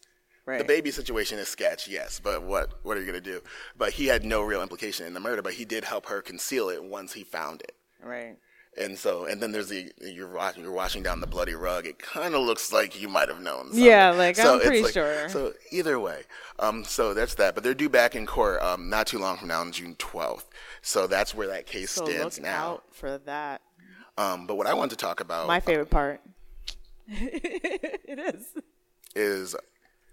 [0.49, 0.59] Right.
[0.59, 3.43] the baby situation is sketch yes but what what are you going to do
[3.77, 6.69] but he had no real implication in the murder but he did help her conceal
[6.71, 8.37] it once he found it Right.
[8.81, 11.85] and so, and then there's the you're washing you're washing down the bloody rug.
[11.85, 13.65] It kind of looks like you might have known.
[13.67, 13.83] Something.
[13.85, 15.29] Yeah, like, So I'm pretty sure.
[15.29, 16.23] So either way,
[16.61, 17.55] um, so that's that.
[17.57, 20.45] But they're due back in court um, not too long from now on June 12th.
[20.81, 22.67] So that's where that case So stands look now.
[22.75, 23.63] out for that.
[24.17, 26.21] Um, but what I want to talk about My favorite part.
[27.09, 28.45] it is.
[29.17, 29.57] is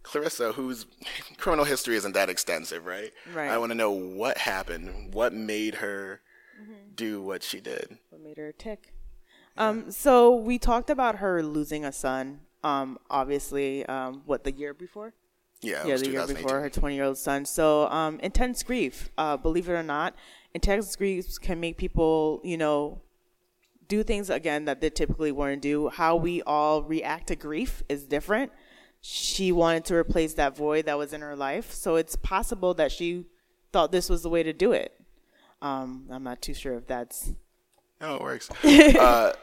[0.05, 0.85] Clarissa, whose
[1.37, 3.11] criminal history isn't that extensive, right?
[3.33, 3.49] Right.
[3.49, 6.21] I want to know what happened, what made her
[6.61, 6.73] Mm-hmm.
[6.95, 7.97] do what she did.
[8.11, 8.93] What made her tick?
[9.57, 12.39] Um, so we talked about her losing a son.
[12.63, 15.13] Um, obviously, um, what the year before?
[15.61, 17.43] Yeah, yeah, the year before her 20 year old son.
[17.43, 20.15] So, um, intense grief, uh, believe it or not,
[20.53, 23.01] intense grief can make people, you know,
[23.89, 25.89] do things again that they typically wouldn't do.
[25.89, 28.53] How we all react to grief is different.
[29.07, 31.71] She wanted to replace that void that was in her life.
[31.71, 33.25] So it's possible that she
[33.71, 34.99] thought this was the way to do it.
[35.61, 37.31] Um, I'm not too sure if that's
[38.01, 38.49] No, it works.
[38.63, 39.33] uh,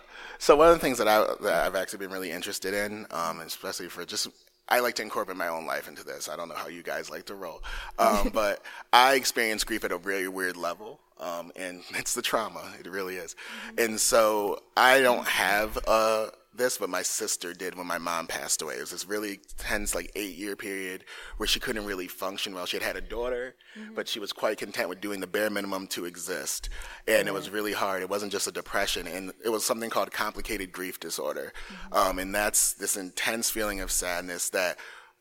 [0.40, 3.38] so one of the things that, I, that I've actually been really interested in, um,
[3.38, 4.26] especially for just,
[4.68, 6.28] I like to incorporate my own life into this.
[6.28, 7.62] I don't know how you guys like to roll,
[8.00, 12.72] um, but I experience grief at a really weird level, um, and it's the trauma.
[12.80, 13.36] It really is.
[13.78, 18.62] And so I don't have uh, this, but my sister did when my mom passed
[18.62, 18.74] away.
[18.74, 21.04] It was this really tense, like eight year period
[21.36, 22.66] where she couldn't really function well.
[22.66, 23.54] She had had a daughter,
[23.94, 26.68] but she was quite content with doing the bare minimum to exist.
[27.08, 28.02] And it was really hard.
[28.02, 31.52] It wasn't just a depression, and it was something called complicated grief disorder.
[31.90, 34.78] Um, and that's this intense feeling of sadness that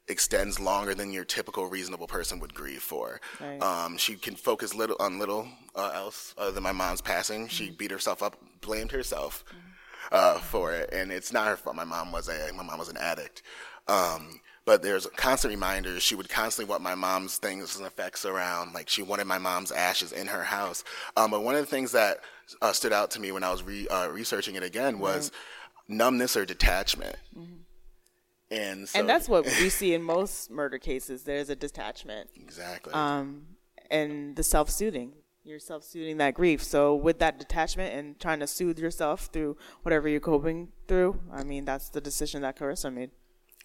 [0.07, 3.21] extends longer than your typical reasonable person would grieve for.
[3.39, 3.61] Right.
[3.61, 7.47] Um, she can focus little on little uh, else other than my mom's passing.
[7.47, 9.45] She beat herself up, blamed herself
[10.11, 11.75] uh, for it, and it's not her fault.
[11.75, 13.41] My mom was a my mom was an addict.
[13.87, 16.03] Um, but there's constant reminders.
[16.03, 18.73] She would constantly want my mom's things and effects around.
[18.73, 20.83] Like she wanted my mom's ashes in her house.
[21.17, 22.19] Um, but one of the things that
[22.61, 25.31] uh, stood out to me when I was re- uh, researching it again was
[25.87, 27.15] numbness or detachment.
[28.51, 31.23] And so, and that's what we see in most murder cases.
[31.23, 32.29] There's a detachment.
[32.35, 32.93] exactly.
[32.93, 33.47] um,
[33.89, 35.13] and the self soothing.
[35.43, 36.63] You're self soothing that grief.
[36.63, 41.43] So with that detachment and trying to soothe yourself through whatever you're coping through, I
[41.43, 43.11] mean that's the decision that Carissa made.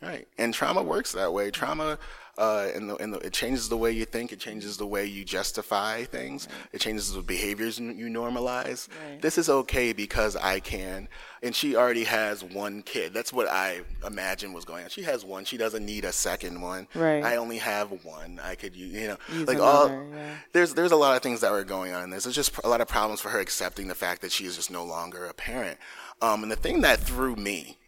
[0.01, 1.51] Right, and trauma works that way.
[1.51, 1.99] Trauma,
[2.39, 4.33] uh, in the, in the, it changes the way you think.
[4.33, 6.49] It changes the way you justify things.
[6.73, 8.89] It changes the behaviors you normalize.
[9.11, 9.23] Right.
[9.23, 11.09] This is okay because I can.
[11.43, 13.15] And she already has one kid.
[13.15, 14.91] That's what I imagine was going on.
[14.91, 15.45] She has one.
[15.45, 16.89] She doesn't need a second one.
[16.95, 17.23] Right.
[17.25, 18.41] I only have one.
[18.43, 19.89] I could, you know, Use like all.
[19.89, 20.37] yeah.
[20.53, 22.25] There's there's a lot of things that were going on in this.
[22.25, 24.71] There's just a lot of problems for her accepting the fact that she is just
[24.71, 25.79] no longer a parent.
[26.21, 27.79] Um, and the thing that threw me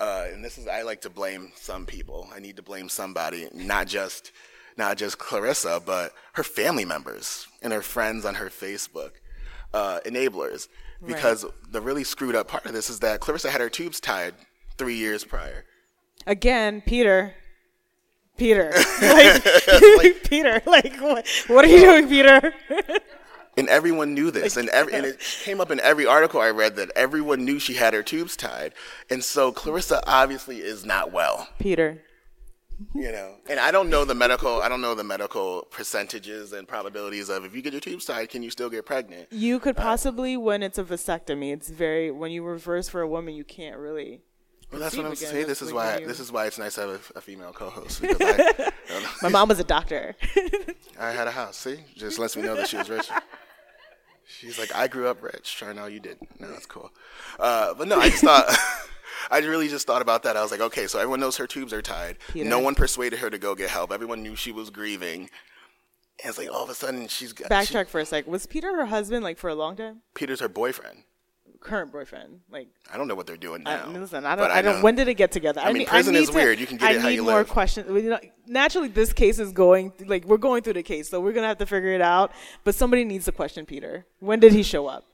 [0.00, 2.28] uh, and this is I like to blame some people.
[2.34, 4.32] I need to blame somebody, not just
[4.76, 9.12] not just Clarissa, but her family members and her friends on her Facebook,
[9.74, 10.68] uh, enablers.
[11.04, 14.34] Because the really screwed up part of this is that Clarissa had her tubes tied
[14.76, 15.64] three years prior.
[16.26, 17.34] Again, Peter.
[18.36, 18.72] Peter.
[19.02, 20.62] like, Peter.
[20.66, 22.52] Like, what, what are you doing, Peter?
[23.58, 26.76] And everyone knew this, and every, and it came up in every article I read
[26.76, 28.72] that everyone knew she had her tubes tied,
[29.10, 31.48] and so Clarisa obviously is not well.
[31.58, 32.02] Peter.
[32.94, 36.68] you know and i don't know the medical i don't know the medical percentages and
[36.68, 39.76] probabilities of if you get your tubes tied can you still get pregnant You could
[39.76, 43.42] uh, possibly, when it's a vasectomy, it's very, when you reverse for a woman, you
[43.42, 44.20] can't really.
[44.70, 46.82] well that's what i'm saying this is why you- this is why it's nice to
[46.82, 50.14] have a, a female co-host because I, um, My mom was a doctor.
[51.00, 53.08] I had a house see just lets me know that she was rich
[54.28, 56.90] she's like i grew up rich trying out you didn't no that's cool
[57.40, 58.46] uh, but no i just thought
[59.30, 60.36] I really just thought about that.
[60.36, 62.16] I was like, okay, so everyone knows her tubes are tied.
[62.34, 63.92] No one persuaded her to go get help.
[63.92, 65.28] Everyone knew she was grieving.
[66.22, 68.26] And it's like all of a sudden she's got she- Backtrack for a sec.
[68.26, 70.02] Was Peter her husband, like, for a long time?
[70.14, 71.04] Peter's her boyfriend.
[71.60, 72.40] Current boyfriend.
[72.50, 73.88] Like, I don't know what they're doing I, now.
[73.88, 75.60] listen, I don't, I don't, know- when did it get together?
[75.60, 76.58] I mean, need- prison need is to- weird.
[76.60, 77.48] You can get I it how need you more live.
[77.48, 77.88] questions.
[77.88, 81.32] You know, naturally, this case is going, like, we're going through the case, so we're
[81.32, 82.32] going to have to figure it out.
[82.64, 84.06] But somebody needs to question Peter.
[84.20, 85.04] When did he show up?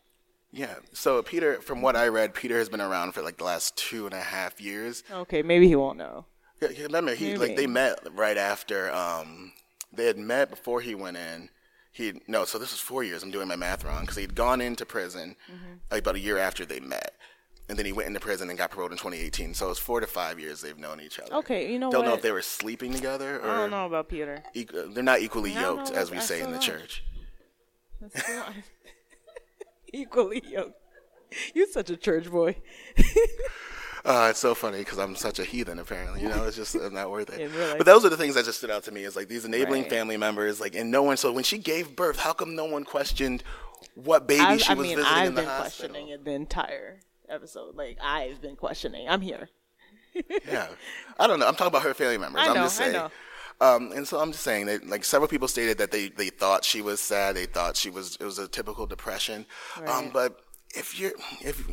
[0.53, 0.75] Yeah.
[0.93, 4.05] So Peter, from what I read, Peter has been around for like the last two
[4.05, 5.03] and a half years.
[5.11, 6.27] Okay, maybe he won't know.
[6.63, 7.39] Yeah, Remember, he Maybe.
[7.39, 8.93] like they met right after.
[8.95, 9.53] Um,
[9.93, 11.49] they had met before he went in.
[11.95, 13.23] He no, so this was four years.
[13.23, 15.97] I'm doing my math wrong because he'd gone into prison Mm-hmm.
[15.97, 17.15] about a year after they met,
[17.69, 19.55] and then he went into prison and got paroled in 2018.
[19.55, 21.33] So it's four to five years they've known each other.
[21.37, 24.09] Okay, you know Don't know if they were sleeping together or I don't know about
[24.09, 24.43] Peter.
[24.57, 27.05] equ- they're not equally yoked, as we say in the church.
[29.93, 30.75] Equally yoked.
[31.55, 32.57] You're such a church boy.
[34.05, 35.79] Uh, it's so funny because I'm such a heathen.
[35.79, 37.41] Apparently, you know, it's just I'm not worth it.
[37.51, 37.77] In real.
[37.79, 39.05] But those are the things that just stood out to me.
[39.05, 39.91] Is like these enabling Right.
[39.91, 41.17] family members, like, and no one.
[41.17, 43.43] So when she gave birth, how come no one questioned
[43.95, 45.89] what baby I, she I was mean, visiting I've in the been hospital?
[45.95, 47.75] questioning it the entire episode.
[47.77, 49.09] Like, I've been questioning.
[49.09, 49.49] I'm here.
[50.49, 50.69] Yeah,
[51.19, 51.47] I don't know.
[51.49, 52.43] I'm talking about her family members.
[52.43, 52.93] I know, just I saying.
[52.97, 53.11] know.
[53.61, 56.65] Um, and so I'm just saying that like several people stated that they, they thought
[56.65, 57.37] she was sad.
[57.37, 59.47] They thought she was it was a typical depression.
[59.87, 60.41] Um, but
[60.75, 61.69] if you're if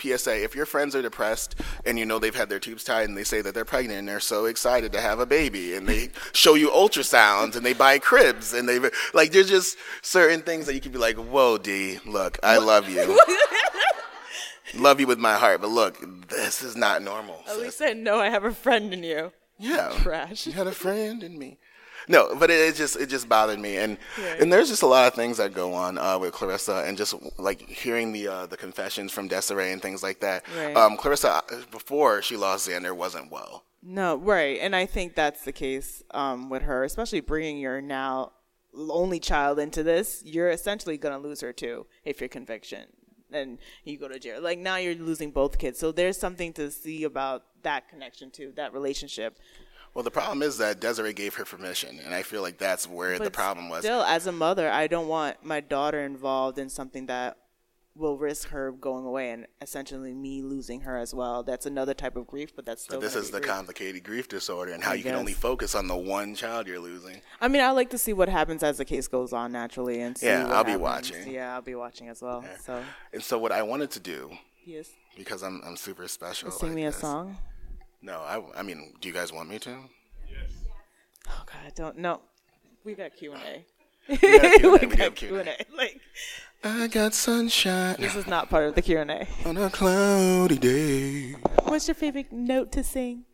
[0.00, 3.16] PSA, if your friends are depressed and you know they've had their tubes tied and
[3.16, 6.10] they say that they're pregnant and they're so excited to have a baby and they
[6.32, 8.78] show you ultrasounds and they buy cribs and they
[9.14, 12.88] like there's just certain things that you can be like, whoa, D, look, I love
[12.88, 13.20] you.
[14.74, 17.42] love you with my heart, but look, this is not normal.
[17.48, 19.32] At least I know I have a friend in you.
[19.58, 19.92] Yeah.
[19.98, 20.46] Trash.
[20.46, 21.58] You had a friend in me.
[22.10, 24.40] No, but it, it just it just bothered me, and Right.
[24.40, 27.14] and there's just a lot of things that go on uh, with Clarisa, and just
[27.38, 30.44] like hearing the uh, the confessions from Desiree and things like that.
[30.58, 30.76] Right.
[30.76, 33.64] Um, Clarisa, uh, before she lost Xander, wasn't well.
[33.82, 34.58] No, right.
[34.60, 38.32] And I think that's the case um, with her, especially bringing your now
[38.74, 40.22] only child into this.
[40.24, 42.86] You're essentially going to lose her too if you're conviction
[43.32, 44.42] and you go to jail.
[44.42, 45.78] Like now you're losing both kids.
[45.78, 49.38] So there's something to see about that connection too, that relationship.
[49.94, 53.18] Well, the problem is that Desiree gave her permission, and I feel like that's where
[53.18, 53.80] the problem was.
[53.80, 57.36] Still, as a mother, I don't want my daughter involved in something that
[57.96, 61.42] will risk her going away and essentially me losing her as well.
[61.42, 63.50] That's another type of grief, but that's still But this is the grief.
[63.52, 66.78] complicated grief disorder, and how I you can only focus on the one child you're
[66.78, 67.20] losing.
[67.40, 70.16] I mean, I like to see what happens as the case goes on naturally, and
[70.16, 71.28] see Yeah, I'll be watching.
[71.30, 72.44] Yeah, I'll be watching as well.
[72.64, 74.30] So, And so, what I wanted to do,
[74.64, 76.52] yes, because I'm I'm super special.
[76.52, 77.36] sing like me a this- song.
[78.02, 79.70] No, I I mean, do you guys want me to?
[80.28, 80.50] Yes.
[81.28, 82.20] Oh God, I don't know.
[82.84, 83.64] We got Q and A.
[84.08, 85.76] We got Q&A, We we do got Q and Q&A.
[85.76, 86.00] Like
[86.64, 89.26] I got sunshine this is not part of the Q and A.
[89.44, 91.32] on a cloudy day.
[91.64, 93.24] What's your favorite note to sing?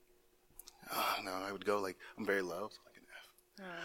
[0.93, 2.69] Oh, no, I would go like I'm very low.
[2.71, 3.03] So like an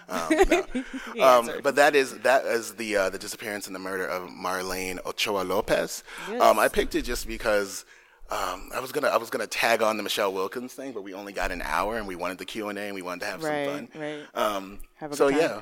[0.10, 0.28] Oh.
[0.30, 0.76] F.
[0.76, 0.84] Um,
[1.16, 1.24] no.
[1.26, 5.00] Um, but that is that is the uh, the disappearance and the murder of Marlene
[5.06, 6.04] Ochoa Lopez.
[6.30, 6.42] Yes.
[6.42, 7.86] Um, I picked it just because
[8.32, 11.14] um, I was gonna I was gonna tag on the Michelle Wilkins thing, but we
[11.14, 13.26] only got an hour and we wanted the Q and A and we wanted to
[13.28, 14.02] have Right, some fun.
[14.02, 14.22] right.
[14.36, 15.62] Um, Have a so yeah,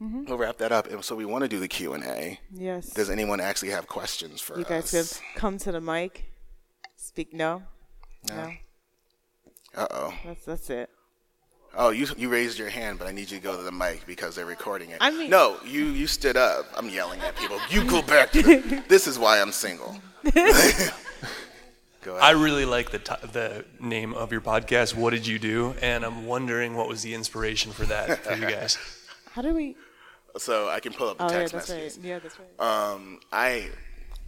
[0.00, 0.88] we'll wrap that up.
[0.88, 2.38] And so we want to do the Q and A.
[2.52, 2.90] Yes.
[2.90, 6.24] Does anyone actually have questions for you guys could come to the mic.
[6.96, 7.32] Speak.
[7.32, 7.62] No.
[8.28, 8.52] No.
[9.76, 10.14] Uh oh.
[10.24, 10.90] That's that's it.
[11.76, 14.06] Oh, you you raised your hand, but I need you to go to the mic
[14.06, 14.98] because they're recording it.
[15.00, 16.64] I mean- no, you you stood up.
[16.76, 17.58] I'm yelling at people.
[17.70, 18.42] You go back to.
[18.42, 19.96] The, this is why I'm single.
[22.02, 22.22] go ahead.
[22.22, 24.94] I really like the t- the name of your podcast.
[24.94, 25.74] What did you do?
[25.82, 28.78] And I'm wondering what was the inspiration for that for you guys.
[29.32, 29.76] How do we?
[30.36, 31.96] so I can pull up the Oh yeah, text that's messages.
[31.98, 32.06] right.
[32.06, 32.60] Yeah, that's right.
[32.92, 33.68] Um, I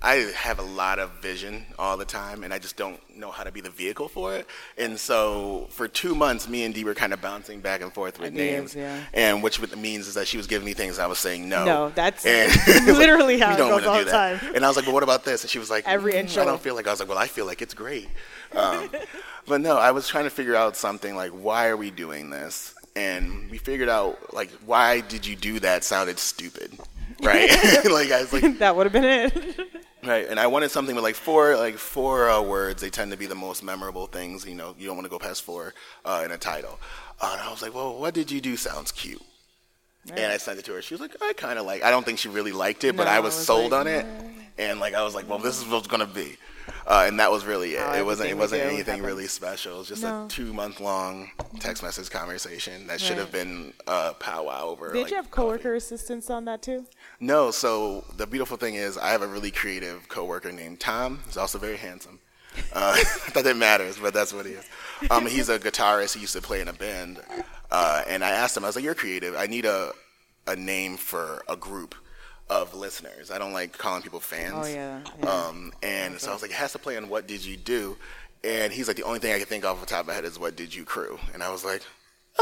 [0.03, 3.45] I have a lot of vision all the time, and I just don't know how
[3.45, 4.47] to be the vehicle for it.
[4.79, 8.19] And so, for two months, me and Dee were kind of bouncing back and forth
[8.19, 8.77] with Ideas, names.
[8.77, 9.01] yeah.
[9.13, 11.65] And which means is that she was giving me things, I was saying no.
[11.67, 14.55] No, that's And it's like, literally how "We it don't goes all the that." time.
[14.55, 16.43] And I was like, "But what about this?" And she was like, Every "Mm, intro.
[16.43, 18.09] I don't feel like." I was like, "Well, I feel like it's great."
[18.53, 18.91] Um,
[19.47, 22.75] but no, I was trying to figure out something like, why are we doing this?
[22.97, 25.85] And we figured out like, why did you do that?
[25.85, 26.73] Sounded stupid,
[27.23, 27.49] right?
[27.85, 29.61] like I was like, that would have been it.
[30.03, 32.81] Right, and I wanted something with like four, like four uh, words.
[32.81, 34.47] They tend to be the most memorable things.
[34.47, 35.75] You know, you don't want to go past four
[36.05, 36.79] uh, in a title.
[37.21, 38.57] Uh, and I was like, well, what did you do?
[38.57, 39.21] Sounds cute.
[40.17, 40.81] And I sent it to her.
[40.81, 41.83] She was like, I kind of like.
[41.85, 43.81] I don't think she really liked it, but No, I I was was sold like,
[43.83, 44.07] on it.
[44.57, 46.37] And like I was like, well, this is what it's gonna be.
[46.87, 47.81] Uh, and that was really it.
[47.81, 48.31] How it wasn't.
[48.31, 49.75] It wasn't anything really special.
[49.75, 50.25] It was just No.
[50.25, 53.45] a two month long text message conversation that should have Right.
[53.45, 54.93] been a powwow over.
[54.93, 55.49] Did like, you have coffee.
[55.49, 56.87] coworker assistants on that too?
[57.21, 61.21] No, so the beautiful thing is I have a really creative coworker named Tom.
[61.27, 62.19] He's also very handsome.
[62.73, 62.97] Uh,
[63.35, 64.65] not that it matters, but that's what he is.
[65.11, 66.15] Um, he's a guitarist.
[66.15, 67.21] He used to play in a band.
[67.71, 69.37] Uh, and I asked him, I was like, "You're creative.
[69.37, 69.93] I need a
[70.47, 71.95] a name for a group
[72.49, 73.31] of listeners.
[73.31, 74.55] I don't like calling people fans.
[74.57, 75.31] Oh, yeah, yeah.
[75.31, 77.97] Um, and so I was like, it has to play on What Did You Do?
[78.43, 80.25] And he's like, the only thing I can think off the top of my head
[80.25, 81.19] is What Did You Crew?
[81.33, 81.83] And I was like,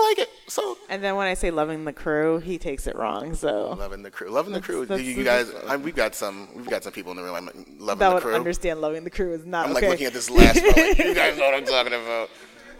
[0.00, 0.30] I like it.
[0.46, 3.34] So And then when I say loving the crew, he takes it wrong.
[3.34, 4.86] So Loving the crew, loving the crew.
[4.86, 7.34] that's- you, you guys, I, we've got some, we've got some people in the room.
[7.34, 7.46] I'm
[7.78, 8.34] loving that the would crew.
[8.34, 9.82] understand loving the crew is not I'm okay.
[9.82, 10.68] like looking at this last row.
[10.68, 12.30] Like, you guys know what I'm talking about.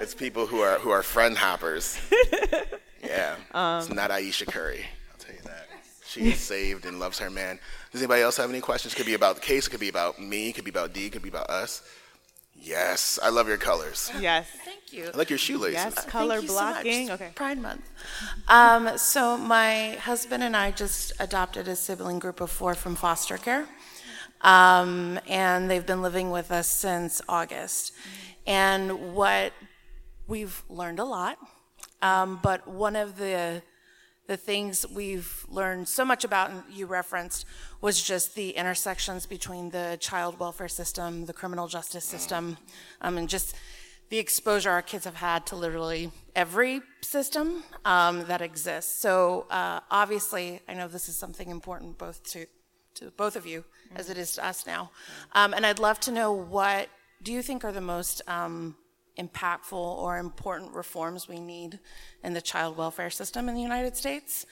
[0.00, 1.98] It's people who are who are friend hoppers.
[3.02, 4.84] Yeah, Um, it's not Ayesha Curry.
[5.12, 5.66] I'll tell you that.
[6.06, 7.58] She is saved and loves her man.
[7.92, 8.92] Does anybody else have any questions?
[8.92, 9.66] It Could be about the case.
[9.66, 10.48] It could be about me.
[10.50, 11.06] It could be about D.
[11.06, 11.82] It could be about us.
[12.60, 14.10] Yes, I love your colors.
[14.20, 14.46] yes.
[14.64, 15.10] Thank you.
[15.12, 15.74] I like your shoelaces.
[15.74, 15.94] Yes.
[15.94, 16.74] Thank Color you so much.
[16.82, 17.10] blocking.
[17.10, 17.30] Okay.
[17.34, 17.88] Pride Month.
[18.48, 23.36] Um, so my husband and I just adopted a sibling group of four from foster
[23.38, 23.66] care,
[24.40, 27.92] um, and they've been living with us since August.
[28.46, 29.52] And what
[30.26, 31.38] we've learned a lot,
[32.02, 33.62] um, but one of the
[34.28, 37.46] the things we've learned so much about, and you referenced,
[37.80, 42.58] was just the intersections between the child welfare system, the criminal justice system,
[43.00, 43.56] um, and just
[44.10, 49.00] the exposure our kids have had to literally every system um, that exists.
[49.00, 52.46] So uh, obviously, I know this is something important both to
[52.94, 53.64] to both of you
[53.94, 54.90] as it is to us now,
[55.32, 56.88] um, and I'd love to know what
[57.22, 58.76] do you think are the most um,
[59.18, 61.78] impactful or important reforms we need
[62.22, 64.46] in the child welfare system in the United States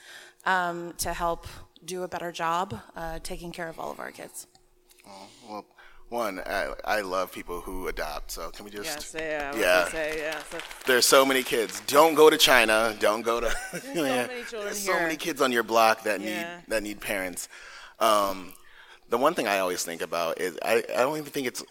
[0.45, 1.47] um, to help
[1.85, 4.47] do a better job uh, taking care of all of our kids.
[5.49, 5.65] Well,
[6.09, 8.31] one, I, I love people who adopt.
[8.33, 9.15] So can we just?
[9.15, 9.17] Yes.
[9.19, 9.49] Yeah.
[9.49, 9.89] I was Yeah.
[9.89, 10.39] say yeah.
[10.51, 11.81] So There's so many kids.
[11.87, 12.95] Don't go to China.
[13.01, 13.55] Don't go to.
[13.73, 15.03] There's so many children There's so here.
[15.03, 16.27] many kids on your block that Yeah.
[16.29, 17.49] need that need parents.
[17.99, 18.53] Um,
[19.09, 21.65] the one thing I always think about is I, I don't even think it's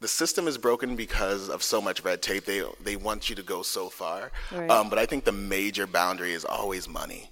[0.00, 2.44] the system is broken because of so much red tape.
[2.44, 4.30] They they want you to go so far.
[4.52, 4.70] Right.
[4.70, 7.30] Um, but I think the major boundary is always money.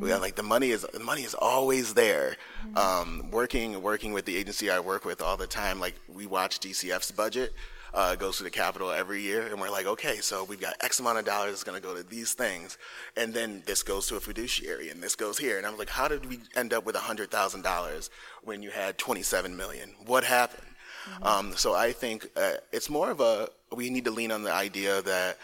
[0.00, 2.36] Yeah, like the money is the money is always there.
[2.76, 6.60] Um, working working with the agency I work with all the time, like we watch
[6.60, 7.52] DCF's budget.
[7.94, 10.98] Uh, goes to the Capitol every year, and we're like, okay, so we've got X
[10.98, 12.78] amount of dollars that's going to go to these things,
[13.18, 16.08] and then this goes to a fiduciary, and this goes here, and I'm like, how
[16.08, 18.08] did we end up with hundred thousand dollars
[18.42, 19.94] when you had twenty-seven million?
[20.06, 20.71] What happened?
[21.22, 24.52] Um, so I think uh, it's more of a we need to lean on the
[24.52, 25.38] idea that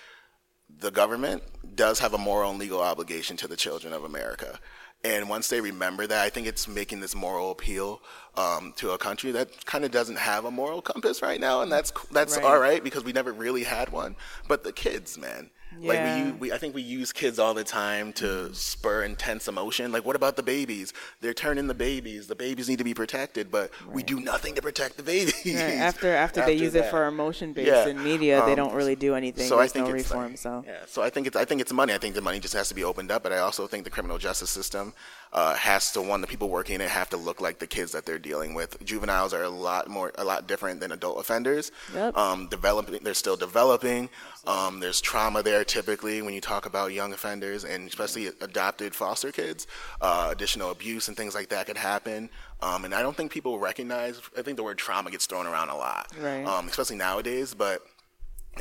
[0.80, 1.42] the government
[1.74, 4.58] does have a moral and legal obligation to the children of America.
[5.04, 8.00] And once they remember that, I think it's making this moral appeal
[8.36, 11.70] um, to a country that kind of doesn't have a moral compass right now, and
[11.70, 12.44] that's that's Right.
[12.44, 14.16] all right because we never really had one.
[14.48, 15.50] But the kids, man,
[15.80, 19.92] like we, we, I think we use kids all the time to spur intense emotion.
[19.92, 20.92] Like, what about the babies?
[21.20, 22.26] They're turning the babies.
[22.26, 25.44] The babies need to be protected, but we do nothing to protect the babies.
[25.44, 26.90] Right, after after they use it that.
[26.90, 29.46] for emotion based Yeah, in media, they um, don't really do anything.
[29.46, 30.30] So There's I think no reform.
[30.30, 30.78] like- so yeah.
[30.86, 31.92] So I think it's I think it's money.
[31.94, 33.22] I think the money just has to be opened up.
[33.22, 34.94] But I also think the criminal justice system
[35.32, 37.92] uh, has to one the people working in it have to look like the kids
[37.92, 38.82] that they're dealing with.
[38.84, 41.70] Juveniles are a lot more a lot different than adult offenders.
[41.94, 42.16] Yep.
[42.16, 44.08] Um, developing they're still developing.
[44.46, 49.30] Um, there's trauma there typically when you talk about young offenders and especially adopted foster
[49.32, 49.66] kids.
[50.00, 52.30] Uh, additional abuse and things like that could happen.
[52.60, 54.20] Um, and I don't think people recognize.
[54.36, 56.44] I think the word trauma gets thrown around a lot, Right.
[56.44, 57.54] um, especially nowadays.
[57.54, 57.82] But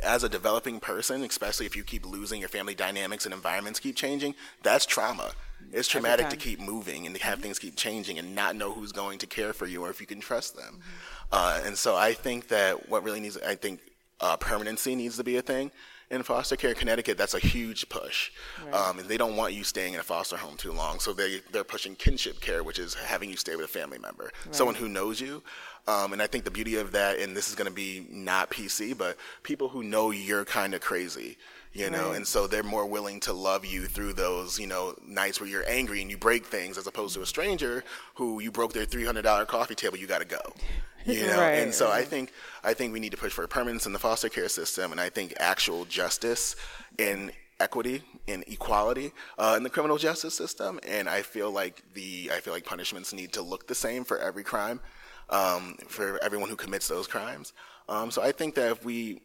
[0.00, 3.96] as a developing person, especially if you keep losing your family dynamics and environments keep
[3.96, 5.32] changing, that's trauma.
[5.72, 8.92] It's traumatic to keep moving and to have things keep changing and not know who's
[8.92, 10.80] going to care for you or if you can trust them.
[11.30, 13.80] Uh, and so I think that what really needs, I think
[14.20, 15.70] uh, permanency needs to be a thing.
[16.10, 18.30] In foster care in Connecticut, that's a huge push.
[18.72, 21.00] Um, they don't want you staying in a foster home too long.
[21.00, 24.30] So they, they're pushing kinship care, which is having you stay with a family member,
[24.50, 25.42] someone who knows you.
[25.86, 28.50] Um, and I think the beauty of that, and this is going to be not
[28.50, 31.38] PC, but people who know you're kind of crazy,
[31.72, 35.40] you know, and so they're more willing to love you through those, you know, nights
[35.40, 38.72] where you're angry and you break things as opposed to a stranger who you broke
[38.72, 40.40] their $300 coffee table, you got to go.
[41.06, 43.86] You know, Right, and so I think I think we need to push for permanence
[43.86, 46.54] in the foster care system, and I think actual justice
[46.98, 50.78] and equity and equality uh, in the criminal justice system.
[50.86, 54.18] And I feel like the I feel like punishments need to look the same for
[54.18, 54.80] every crime,
[55.30, 57.54] um, for everyone who commits those crimes.
[57.88, 59.22] Um, so I think that if we,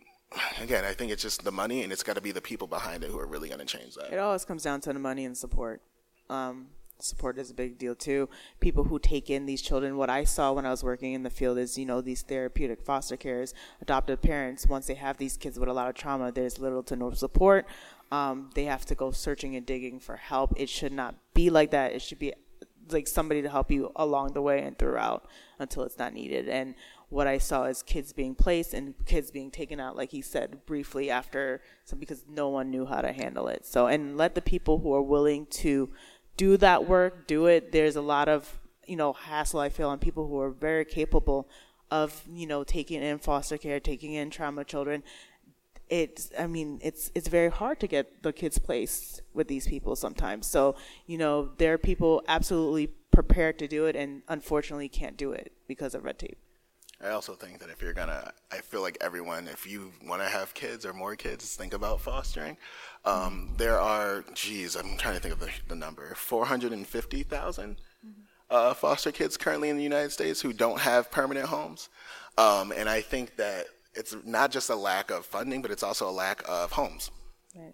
[0.62, 3.04] again, I think it's just the money, and it's got to be the people behind
[3.04, 4.12] it who are really going to change that.
[4.12, 5.82] It always comes down to the money and support.
[6.30, 6.68] Um,
[7.00, 8.30] support is a big deal too.
[8.60, 9.98] People who take in these children.
[9.98, 12.82] What I saw when I was working in the field is, you know, these therapeutic
[12.82, 14.68] foster cares, adoptive parents.
[14.68, 17.66] Once they have these kids with a lot of trauma, there's little to no support.
[18.12, 20.54] Um, they have to go searching and digging for help.
[20.56, 21.94] It should not be like that.
[21.94, 22.34] It should be
[22.90, 25.28] like somebody to help you along the way and throughout
[25.60, 26.48] until it's not needed.
[26.50, 26.76] And
[27.14, 30.66] what I saw is kids being placed and kids being taken out, like he said
[30.66, 31.62] briefly after,
[32.00, 33.66] because no one knew how to handle it.
[33.68, 35.92] So, and let the people who are willing to
[36.38, 37.72] do that work do it.
[37.72, 41.48] There's a lot of you know hassle I feel on people who are very capable
[41.92, 45.04] of you know taking in foster care, taking in trauma children.
[45.90, 49.96] It's I mean it's it's very hard to get the kids placed with these people
[49.96, 50.48] sometimes.
[50.48, 55.32] So you know there are people absolutely prepared to do it and unfortunately can't do
[55.32, 56.40] it because of red tape.
[57.04, 60.30] I also think that if you're gonna, I feel like everyone, if you want to
[60.30, 62.58] have kids or more kids, think about fostering.
[63.04, 67.78] Um, there are, geez, I'm trying to think of the, the number, 450,000
[68.50, 71.90] uh, foster kids currently in the United States who don't have permanent homes.
[72.38, 76.10] Um, and I think that it's not just a lack of funding, but it's also
[76.10, 77.12] a lack of homes.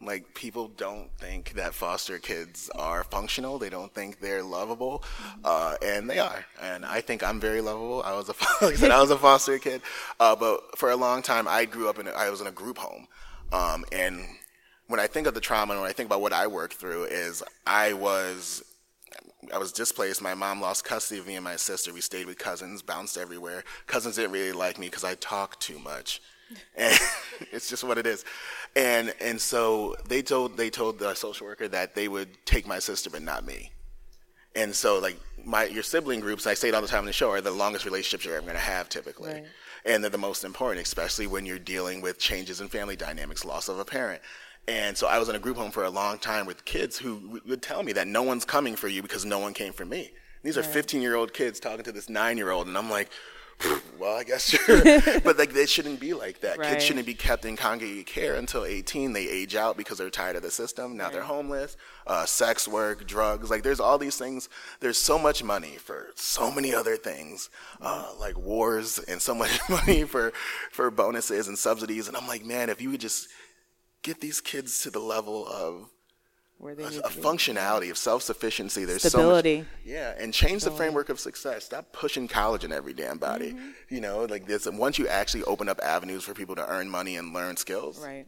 [0.02, 3.58] Like people don't think that foster kids are functional.
[3.60, 5.04] They don't think they're lovable,
[5.44, 6.46] uh, and they are.
[6.62, 8.04] And I think I'm very lovable.
[8.04, 8.34] I was a
[8.66, 9.82] like I said, I was a foster kid,
[10.20, 12.52] uh, but for a long time I grew up in a, I was in a
[12.52, 13.08] group home,
[13.54, 14.26] um, and
[14.88, 17.06] when I think of the trauma and when I think about what I worked through
[17.06, 18.64] is I was
[19.54, 20.22] I was displaced.
[20.22, 21.94] My mom lost custody of me and my sister.
[21.94, 23.64] We stayed with cousins, bounced everywhere.
[23.88, 26.22] Cousins didn't really like me because I talked too much.
[26.76, 26.98] And
[27.52, 28.26] it's just what it is.
[28.76, 32.80] And and so they told they told the social worker that they would take my
[32.80, 33.72] sister but not me.
[34.56, 37.14] And so like my your sibling groups, I say it all the time in the
[37.14, 39.34] show, are the longest relationships you're ever gonna have typically.
[39.34, 39.46] Right.
[39.86, 43.70] And they're the most important, especially when you're dealing with changes in family dynamics, loss
[43.70, 44.22] of a parent.
[44.68, 47.42] And so I was in a group home for a long time with kids who
[47.48, 50.12] would tell me that no one's coming for you because no one came for me.
[50.44, 53.10] These are 15 year old kids talking to this nine year old, and I'm like,
[54.00, 54.82] well, I guess sure.
[55.22, 56.58] but like, they shouldn't be like that.
[56.58, 56.70] Right.
[56.70, 59.14] Kids shouldn't be kept in congregated care until 18.
[59.14, 60.96] They age out because they're tired of the system.
[60.98, 61.76] Now they're homeless,
[62.08, 63.50] uh, sex work, drugs.
[63.50, 64.50] Like, there's all these things.
[64.80, 67.50] There's so much money for so many other things,
[67.82, 70.32] uh, like wars, and so much money for
[70.72, 72.08] for bonuses and subsidies.
[72.08, 73.28] And I'm like, man, if you would just
[74.02, 75.90] get these kids to the level of
[76.60, 78.84] Where they a, need a functionality of self-sufficiency.
[78.86, 79.60] There's Stability.
[79.60, 81.64] so much, yeah, and change the framework of success.
[81.66, 83.54] Stop pushing college in every damn body.
[83.54, 83.70] Mm-hmm.
[83.96, 84.68] You know, like this.
[84.68, 88.26] Once you actually open up avenues for people to earn money and learn skills, Right.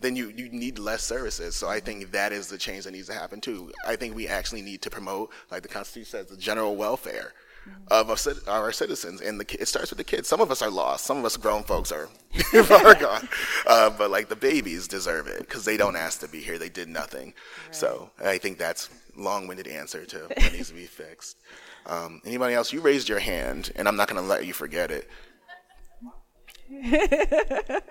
[0.00, 1.54] then you, you need less services.
[1.54, 3.70] So I think that is the change that needs to happen too.
[3.86, 7.32] I think we actually need to promote, like the Constitution says, the general welfare
[7.88, 8.16] of our,
[8.52, 9.20] our citizens.
[9.20, 10.28] And the, it starts with the kids.
[10.28, 11.04] Some of us are lost.
[11.04, 12.08] Some of us grown folks are
[12.64, 13.28] far gone.
[13.66, 16.58] Uh, but like the babies deserve it because they don't ask to be here.
[16.58, 17.34] They did nothing.
[17.70, 21.38] So I think that's long-winded answer to what needs to be fixed.
[21.86, 22.72] Um, anybody else?
[22.72, 25.08] You raised your hand, and I'm not going to let you forget it.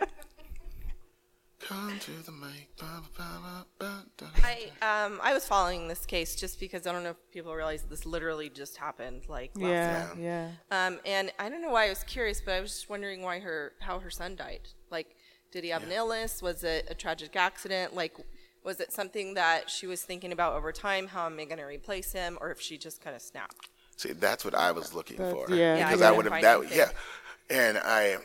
[4.35, 7.83] I um I was following this case just because I don't know if people realize
[7.83, 10.19] this literally just happened like last Yeah, month.
[10.19, 10.51] yeah.
[10.71, 13.39] Um and I don't know why I was curious, but I was just wondering why
[13.39, 14.61] her how her son died.
[14.91, 15.15] Like,
[15.51, 16.41] did he have an illness?
[16.41, 17.93] Was it a tragic accident?
[17.95, 18.15] Like,
[18.63, 21.07] was it something that she was thinking about over time?
[21.07, 22.37] How am I going to replace him?
[22.41, 23.69] Or if she just kind of snapped?
[23.95, 25.53] See, that's what I was looking That's- for.
[25.53, 26.57] yeah, Yeah, I because I would have that.
[26.59, 26.77] anything.
[26.77, 26.89] Yeah,
[27.49, 28.17] and I.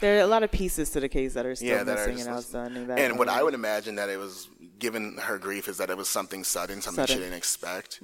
[0.00, 2.06] There are a lot of pieces to the case that are still yeah, that are
[2.06, 2.56] missing just and listed.
[2.56, 2.86] outstanding.
[2.88, 4.48] That And what I would imagine that it was,
[4.78, 8.00] given her grief, is that it was something sudden, something she didn't expect.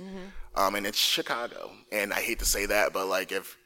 [0.54, 3.58] Um, and it's Chicago, and I hate to say that, but like if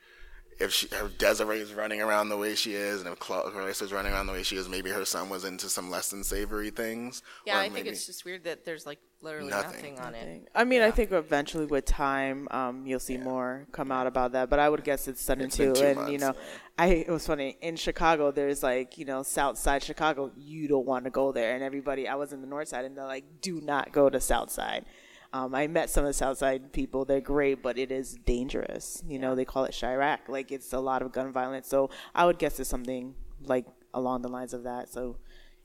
[0.58, 4.12] if she, if Desiree is running around the way she is, and if Clarisa's running
[4.12, 7.22] around the way she is, maybe her son was into some less than savory things.
[7.46, 9.94] Yeah, or I think it's just weird that there's like literally Nothing.
[9.94, 10.48] nothing, on it.
[10.54, 14.50] I mean, I think eventually with time, um, you'll see more come out about that.
[14.50, 15.80] But I would guess it's sudden It's been too.
[15.80, 16.34] two and you know,
[16.78, 18.30] I it was funny in Chicago.
[18.30, 20.30] There's like you know South Side Chicago.
[20.36, 22.06] You don't want to go there, and everybody.
[22.08, 24.84] I was in the North Side, and they're like, do not go to South Side.
[25.32, 27.04] Um, I met some of the South Side people.
[27.04, 29.02] They're great, but it is dangerous.
[29.06, 30.28] You know, they call it Chiraq.
[30.28, 31.68] Like it's a lot of gun violence.
[31.68, 34.88] So I would guess it's something like along the lines of that.
[34.88, 35.16] So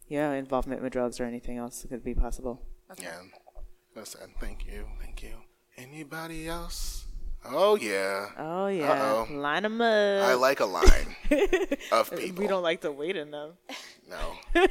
[0.07, 2.61] yeah, involvement with drugs or anything else could be possible.
[2.99, 3.19] Yeah.
[3.95, 4.29] That's sad.
[4.39, 4.85] Thank you.
[4.99, 5.33] Thank you.
[5.77, 7.05] Anybody else?
[7.43, 8.27] Oh yeah.
[8.37, 9.33] Oh yeah, Uh-oh.
[9.33, 10.23] line them up.
[10.23, 11.15] I like a line
[11.91, 12.43] of people.
[12.43, 13.53] We don't like to wait in them.
[14.09, 14.33] No.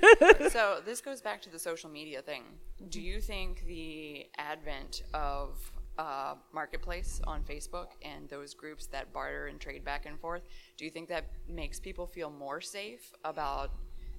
[0.51, 2.43] So this goes back to the social media thing.
[2.89, 5.59] Do you think the advent of
[5.99, 10.43] uh, marketplace on Facebook and those groups that barter and trade back and forth,
[10.77, 13.71] do you think that makes people feel more safe about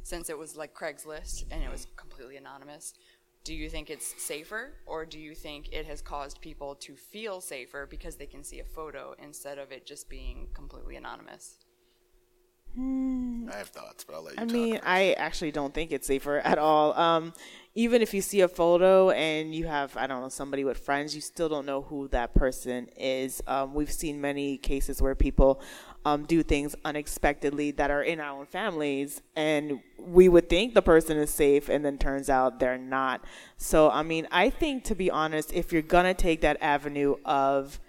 [0.03, 2.93] since it was like Craigslist and it was completely anonymous?
[3.43, 7.41] Do you think it's safer, or do you think it has caused people to feel
[7.41, 11.57] safer because they can see a photo instead of it just being completely anonymous?
[12.77, 14.79] I have thoughts, but I'll let you I talk mean.
[14.83, 16.97] I actually don't think it's safer at all.
[16.97, 17.33] Um,
[17.73, 21.13] even if you see a photo and you have, I don't know, somebody with friends,
[21.13, 23.41] you still don't know who that person is.
[23.47, 25.61] Um, we've seen many cases where people
[26.05, 30.81] um, do things unexpectedly that are in our own families, and we would think the
[30.81, 33.23] person is safe, and then turns out they're not.
[33.57, 37.79] So, I mean, I think to be honest, if you're gonna take that avenue of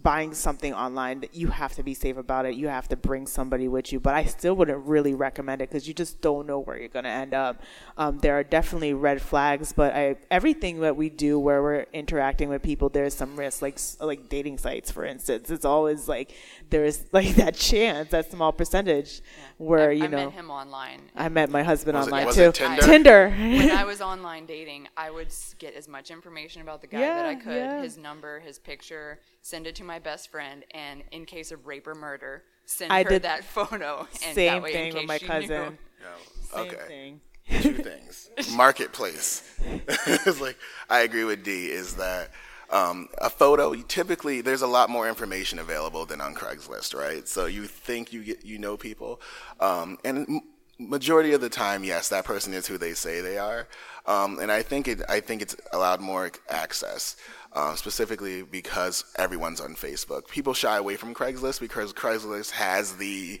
[0.00, 2.54] buying something online you have to be safe about it.
[2.54, 3.98] You have to bring somebody with you.
[3.98, 7.04] But i still wouldn't really recommend it because you just don't know where you're going
[7.04, 7.62] to end up.
[7.98, 12.48] Um, there are definitely red flags but I, everything that we do where we're interacting
[12.48, 15.50] with people there's some risk like like dating sites for instance.
[15.50, 16.32] It's always like
[16.70, 19.20] there's like that chance that small percentage
[19.58, 21.00] where I, you I know I met him online.
[21.16, 22.42] i met my husband Was it- online was too.
[22.42, 22.82] it Tinder?
[22.82, 23.30] tinder.
[23.30, 25.28] When I was online dating, I would
[25.58, 27.82] get as much information about the guy that I could, yeah.
[27.82, 31.86] his number, his picture, send it to my best friend, and in case of rape
[31.86, 34.06] or murder, send I her did that photo.
[34.22, 35.78] And same that way, thing in with my she cousin Knew.
[36.02, 36.16] No.
[36.40, 36.84] same Okay.
[36.86, 37.20] thing
[37.60, 38.30] two things.
[38.54, 39.42] Marketplace.
[40.06, 40.56] it's like
[40.88, 41.66] I agree with D.
[41.66, 42.30] Is that
[42.70, 43.74] um, a photo?
[43.74, 47.26] Typically, there's a lot more information available than on Craigslist, right?
[47.28, 49.20] So you think you get you know people,
[49.60, 50.40] um, and m-
[50.78, 53.68] majority of the time, yes, that person is who they say they are.
[54.06, 55.02] Um, and I think it.
[55.08, 57.16] I think it's allowed more access.
[57.54, 60.26] Um, specifically because everyone's on Facebook.
[60.28, 63.40] People shy away from Craigslist because Craigslist has the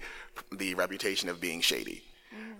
[0.50, 2.02] the reputation of being shady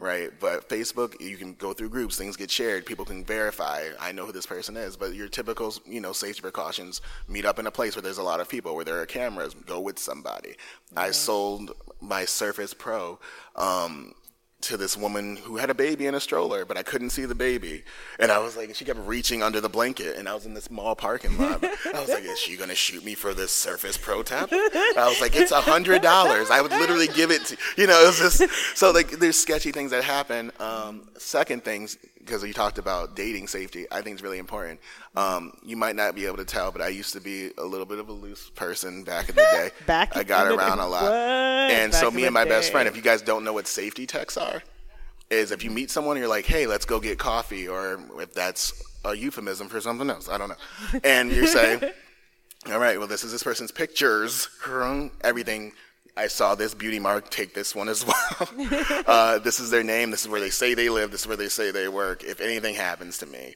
[0.03, 0.31] right?
[0.41, 3.89] But Facebook, you can go through groups, things get shared, people can verify.
[4.01, 4.97] I know who this person is.
[4.97, 8.23] But your typical, you know, safety precautions: meet up in a place where there's a
[8.23, 9.55] lot of people, where there are cameras.
[9.55, 10.57] Go with somebody.
[10.97, 13.19] I sold my Surface Pro.
[13.57, 14.15] Um,
[14.63, 17.35] to this woman who had a baby in a stroller, but I couldn't see the
[17.35, 17.85] baby.
[18.19, 20.71] And I was like, she kept reaching under the blanket, and I was in this
[20.71, 21.63] mall parking lot.
[21.65, 24.49] I was like, is she gonna shoot me for this Surface Pro tab?
[24.53, 26.51] I was like, it's a hundred dollars.
[26.51, 28.03] I would literally give it to you know.
[28.03, 30.53] It was just so like there's sketchy things that happen.
[30.61, 34.81] Um, second things because you talked about dating safety, I think is really important.
[35.17, 37.87] Um, you might not be able to tell, but I used to be a little
[37.87, 39.71] bit of a loose person back in the day.
[39.87, 40.85] Back I got around day.
[40.85, 43.53] a lot, and Back so me and my best friend, if you guys don't know
[43.53, 44.52] what safety texts are,
[45.33, 48.73] is if you meet someone, you're like, hey, let's go get coffee, or if that's
[49.05, 51.01] a euphemism for something else, I don't know.
[51.03, 51.93] And you say,
[52.71, 54.49] all right, well, this is this person's pictures,
[55.23, 55.73] everything.
[56.15, 59.05] I saw this beauty mark, take this one as well.
[59.07, 61.39] uh, this is their name, this is where they say they live, this is where
[61.39, 62.23] they say they work.
[62.23, 63.55] If anything happens to me,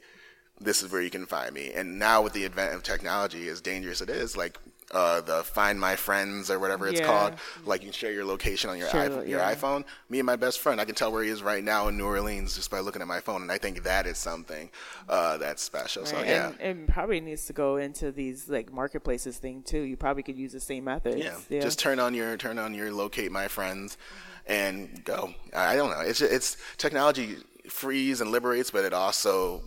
[0.58, 1.72] this is where you can find me.
[1.74, 4.58] And now with the advent of technology, as dangerous it is, like
[4.92, 7.06] uh, the Find My Friends or whatever it's Yeah.
[7.06, 7.34] called,
[7.64, 9.54] like you can share your location on your Share iPhone, your yeah.
[9.54, 9.84] iPhone.
[10.08, 12.06] Me and my best friend, I can tell where he is right now in New
[12.06, 14.70] Orleans just by looking at my phone, and I think that is something
[15.08, 16.06] uh, that's special.
[16.06, 19.80] So yeah, and it probably needs to go into these like marketplaces thing too.
[19.80, 21.16] You probably could use the same methods.
[21.16, 23.98] yeah, just turn on your turn on your locate my friends,
[24.46, 25.34] and go.
[25.54, 26.00] I don't know.
[26.00, 27.36] It's it's technology
[27.68, 29.62] frees and liberates, but it also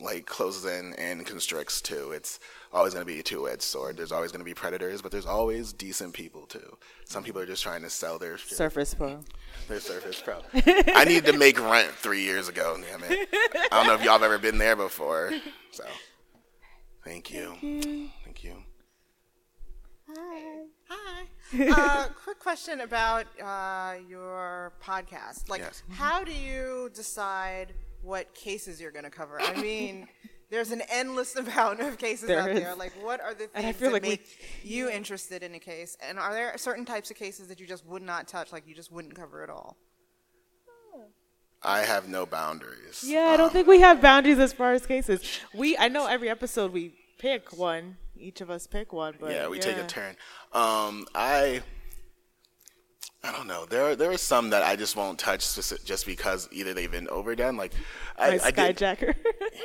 [0.00, 2.12] like closes in and constricts too.
[2.12, 2.38] It's
[2.72, 3.96] always going to be a two-edged sword.
[3.96, 6.76] There's always going to be predators, but there's always decent people too.
[7.04, 8.56] Some people are just trying to sell their shit.
[8.56, 9.20] Surface Pro.
[9.68, 10.40] Their Surface Pro.
[10.94, 12.78] I needed to make rent three years ago.
[12.90, 13.28] Damn it!
[13.70, 15.32] I don't know if y'all have ever been there before.
[15.70, 15.84] So,
[17.04, 17.56] thank you.
[17.60, 18.56] Thank you.
[20.16, 20.62] Hi.
[21.70, 25.48] uh, quick question about uh, your podcast.
[25.48, 25.82] Like, Yes.
[25.90, 29.40] how do you decide what cases you're going to cover?
[29.40, 30.08] I mean,
[30.50, 32.60] there's an endless amount of cases There out is.
[32.60, 32.74] there.
[32.74, 34.26] Like, what are the And I things feel that like we- make
[34.62, 35.96] you interested in a case?
[36.06, 38.74] And are there certain types of cases that you just would not touch, like you
[38.74, 39.76] just wouldn't cover at all?
[41.64, 43.04] I have no boundaries.
[43.06, 45.22] Yeah, I don't think we have boundaries as far as cases.
[45.54, 47.98] We I know every episode we pick one.
[48.16, 50.16] Each of us pick one, but yeah, we take a turn.
[50.52, 51.62] Um, I,
[53.24, 53.66] I don't know.
[53.66, 55.54] There, are, there are some that I just won't touch
[55.84, 57.56] just because either they've been overdone.
[57.56, 57.72] Like,
[58.18, 59.14] I, My I did, skyjacker.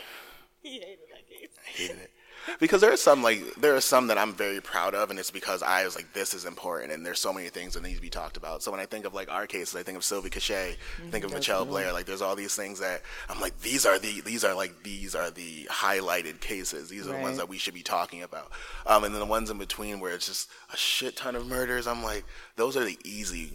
[0.62, 1.50] he hated that case.
[1.66, 2.12] hated it.
[2.60, 5.32] Because there are some like there are some that I'm very proud of, and it's
[5.32, 8.02] because I was like, this is important, and there's so many things that need to
[8.02, 8.64] be talked about.
[8.64, 10.76] So when I think of like our cases, I think of Sylvie Cachay,
[11.06, 11.92] I think of Mitchelle Blair.
[11.94, 15.16] Like there's all these things that I'm like, these are the these are like these
[15.16, 16.90] are the highlighted cases.
[16.90, 18.52] These are the ones that we should be talking about.
[18.86, 21.88] Um, and then the ones in between where it's just a shit ton of murders.
[21.88, 22.26] I'm like,
[22.56, 23.54] those are the easy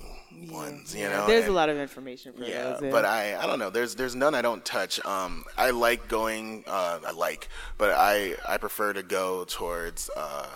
[0.50, 1.26] ones, you know.
[1.26, 2.92] There's a lot of information for yeah, those.
[2.92, 3.70] but I I don't know.
[3.70, 5.04] There's there's none I don't touch.
[5.04, 6.64] Um, I like going.
[6.66, 10.48] Uh, I like, but I I prefer to go towards uh,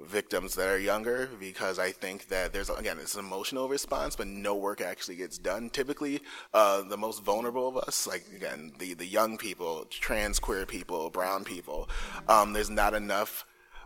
[0.00, 4.26] victims that are younger because I think that there's again it's an emotional response, but
[4.26, 5.70] no work actually gets done.
[5.70, 6.20] Typically,
[6.54, 11.10] uh, the most vulnerable of us, like again the the young people, trans queer people,
[11.10, 11.88] brown people,
[12.28, 13.44] um, there's not enough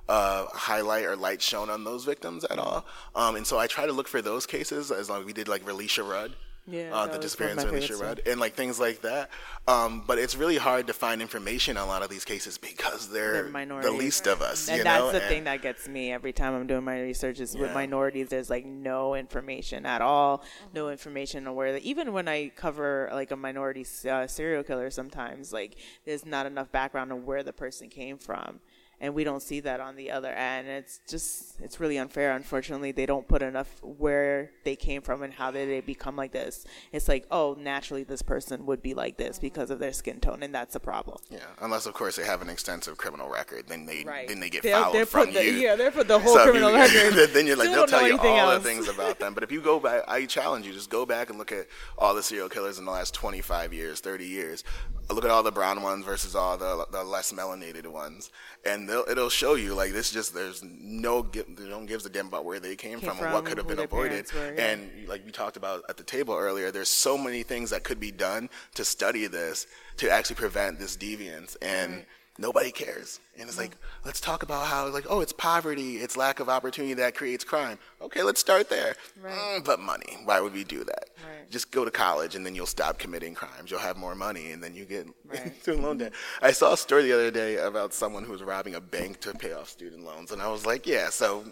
[0.09, 2.85] uh, highlight or light shown on those victims at all.
[3.15, 5.49] Um, and so I try to look for those cases as long as we did
[5.49, 6.35] like Relisha Rudd.
[6.71, 9.03] Yeah, uh, that the disappearance of of my Relisha favorites, Rudd, and like things like
[9.03, 9.31] that.
[9.69, 13.09] Um, but it's really hard to find information on a lot of these cases because
[13.11, 14.69] they're, They're the least of us.
[14.69, 15.13] and that's know?
[15.13, 18.29] the And- thing that gets me every time I'm doing my research is with minorities.
[18.29, 20.43] There's like no information at all,
[20.75, 21.73] no information on where.
[21.75, 26.47] The, even when I cover like a minority uh, serial killer, sometimes like there's not
[26.47, 28.61] enough background on where the person came from,
[29.01, 30.69] and we don't see that on the other end.
[30.69, 32.33] It's just it's really unfair.
[32.33, 36.33] Unfortunately, they don't put enough where they came from and how did they become like
[36.33, 36.65] this.
[36.93, 40.43] It's like oh, naturally this person would be like this because of their skin tone,
[40.43, 41.19] and that's a problem.
[41.31, 44.63] Yeah, unless of course they have an extensive criminal record, then they then they get
[44.63, 45.51] They'll- followed they'll from the- you.
[45.53, 47.31] yeah, they'll put the whole So criminal you- record.
[47.35, 48.63] then you're like Still they'll tell you all else.
[48.63, 49.35] the things about them.
[49.35, 51.67] But if you go back, I challenge you just go back and look at
[51.99, 54.65] all the serial killers in the last 25 years, 30 years.
[55.13, 58.31] Look at all the brown ones versus all the the less melanated ones,
[58.65, 60.11] and they'll, it'll show you like this.
[60.11, 63.35] Just there's no they don't gives a damn about where they came, Came from, and
[63.35, 64.33] what could have been avoided.
[64.33, 64.67] were, yeah.
[64.67, 67.99] And like we talked about at the table earlier, there's so many things that could
[67.99, 72.03] be done to study this to actually prevent this deviance, and mm-hmm.
[72.41, 73.21] Nobody cares.
[73.39, 76.95] And it's like, let's talk about how like, oh, it's poverty, it's lack of opportunity
[76.95, 77.79] that creates crime.
[78.01, 78.97] Okay, let's start there.
[79.25, 81.05] Mm, but money, why would we do that?
[81.25, 81.51] Right.
[81.51, 83.71] Just go to college, and then you'll stop committing crimes.
[83.71, 85.55] You'll have more money, and then you get Right.
[85.63, 86.13] student loan debt.
[86.43, 89.33] I saw a story the other day about someone who was robbing a bank to
[89.35, 91.45] pay off student loans, and I was like, yeah, so.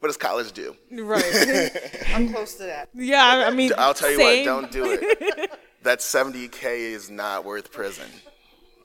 [0.00, 0.76] What does college do?
[0.92, 1.70] Right.
[2.14, 2.90] I'm close to that.
[2.92, 4.44] yeah, I I mean, I'll tell you same.
[4.44, 5.50] what, don't do it.
[5.82, 6.62] that 70K
[6.92, 8.04] is not worth prison.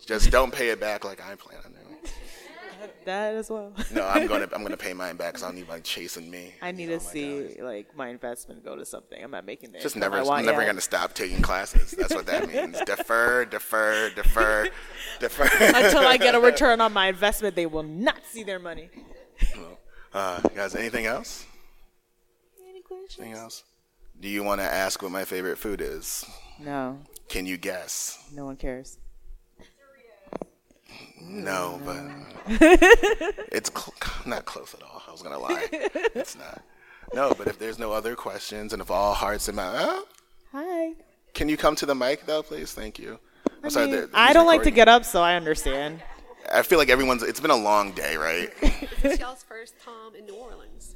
[0.09, 1.85] Just don't pay it back like I plan on doing.
[3.05, 3.71] that as well.
[3.93, 6.55] No, I'm gonna I'm gonna pay mine back because I don't need like chasing me.
[6.63, 7.63] I need Oh to see God.
[7.63, 9.23] like my investment go to something.
[9.23, 10.65] I'm not making the Just never, I want I'm never yet.
[10.69, 11.91] gonna stop taking classes.
[11.91, 12.79] That's what that means.
[12.87, 14.69] defer, defer, defer,
[15.19, 15.43] defer.
[15.63, 18.89] Until I get a return on my investment, they will not see their money.
[20.11, 21.45] Uh, guys, anything else?
[22.67, 23.19] Any questions?
[23.19, 23.63] Anything else?
[24.19, 26.25] Do you want to ask what my favorite food is?
[26.59, 26.97] No,
[27.27, 28.17] Can you guess?
[28.33, 28.97] no one cares.
[31.21, 31.97] No, but
[33.51, 33.93] it's cl-
[34.25, 35.01] not close at all.
[35.07, 35.67] I was gonna lie.
[35.71, 36.61] It's not.
[37.13, 40.05] No, but if there's no other questions and if all hearts and minds, oh,
[40.51, 40.93] Hi.
[41.33, 42.73] can you come to the mic though, please?
[42.73, 43.19] Thank you.
[43.63, 43.91] I'm sorry.
[43.91, 44.73] that- I don't like to recording.
[44.75, 46.01] get up, so I understand.
[46.51, 47.21] I feel like everyone's.
[47.23, 48.49] It's been a long day, right?
[48.61, 50.95] Is It's y'all's first time in New Orleans.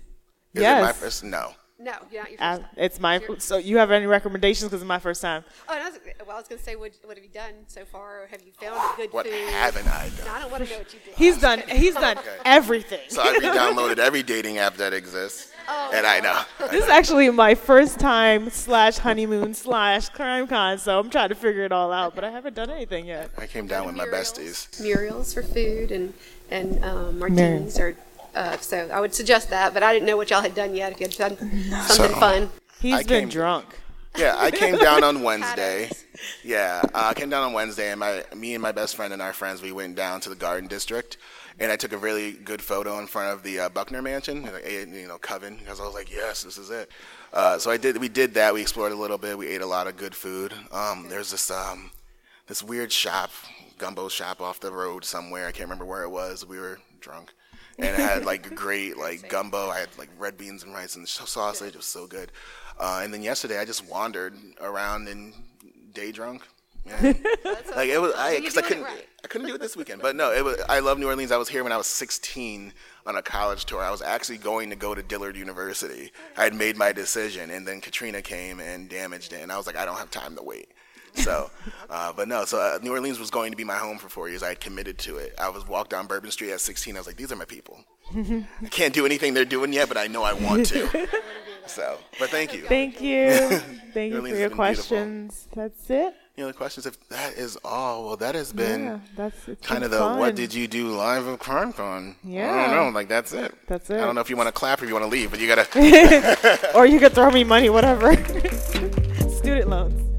[0.53, 0.97] it my Yes.
[0.99, 1.23] first?
[1.23, 1.51] No.
[1.83, 2.69] No, you're not your Uh, first time.
[2.77, 3.21] it's my.
[3.39, 4.69] So you have any recommendations?
[4.69, 5.43] Because it's my first time.
[5.67, 7.53] Oh, and I was, well, I was going to say, what, what have you done
[7.67, 8.27] so far?
[8.31, 9.33] Have you found a good What food?
[9.49, 10.25] haven't I done?
[10.25, 11.13] No, I don't want to know what you did.
[11.15, 11.61] He's done.
[11.67, 13.01] He's done everything.
[13.09, 16.41] So I re-downloaded every dating app that exists, Oh, and I know.
[16.71, 21.63] This is actually my first time slash honeymoon slash CrimeCon, so I'm trying to figure
[21.65, 23.29] it all out, but I haven't done anything yet.
[23.37, 24.79] I came down with my besties.
[24.81, 26.13] Muriel's for food and
[26.49, 27.95] and um, martinis or.
[28.35, 30.91] Uh, so I would suggest that, but I didn't know what y'all had done yet.
[30.93, 33.65] If you had done something So- fun, He's I been came- drunk.
[34.17, 35.89] Yeah, I came down on Wednesday.
[36.43, 39.21] Yeah, uh, I came down on Wednesday, and my me and my best friend and
[39.21, 41.17] our friends we went down to the Garden District,
[41.59, 44.61] and I took a really good photo in front of the uh, Buckner Mansion, like,
[44.65, 46.91] eh, you know, Coven, because I was like, yes, this is it.
[47.33, 47.97] Uh, so I did.
[47.97, 48.53] We did that.
[48.53, 49.35] We explored a little bit.
[49.35, 50.53] We ate a lot of good food.
[50.71, 51.89] Um, there's this um,
[52.45, 53.31] this weird shop,
[53.79, 55.47] gumbo shop off the road somewhere.
[55.47, 56.45] I can't remember where it was.
[56.45, 57.33] We were drunk.
[57.77, 59.69] And it had like great like gumbo.
[59.69, 61.69] I had like red beans and rice and sausage.
[61.69, 62.31] It was so good.
[62.79, 65.33] Uh, and then yesterday I just wandered around and
[65.93, 66.41] day drunk,
[66.85, 67.03] man.
[67.75, 69.07] like it was, I, cause I couldn't, right.
[69.23, 70.01] I couldn't do it this weekend.
[70.03, 70.59] But no, it was.
[70.67, 71.31] I love New Orleans.
[71.31, 72.73] I was here when I was 16
[73.05, 73.81] on a college tour.
[73.81, 76.11] I was actually going to go to Dillard University.
[76.37, 79.67] I had made my decision, and then Katrina came and damaged it, and I was
[79.67, 80.71] like, I don't have time to wait.
[81.15, 81.49] So,
[81.89, 82.45] uh, but no.
[82.45, 84.43] So uh, New Orleans was going to be my home for four years.
[84.43, 85.35] I had committed to it.
[85.39, 86.95] I was walked down Bourbon Street at 16.
[86.95, 87.83] I was like, these are my people.
[88.15, 91.07] I can't do anything they're doing yet, but I know I want to.
[91.65, 92.63] So, but thank you.
[92.63, 93.29] Thank you.
[93.93, 94.57] Thank you for your been beautiful.
[94.57, 95.47] questions.
[95.55, 96.13] That's it.
[96.35, 96.85] Any other questions?
[96.85, 100.19] If that is all, well, that has been Yeah, that's kind been of the fun.
[100.19, 102.15] what did you do live of CrimeCon?
[102.15, 102.53] I Yeah.
[102.53, 102.99] I don't know.
[102.99, 103.55] Like that's it.
[103.67, 103.95] That's it.
[103.95, 105.39] I don't know if you want to clap or if you want to leave, but
[105.39, 106.71] you gotta.
[106.75, 108.13] or you could throw me money, whatever.
[109.29, 110.12] Student loans.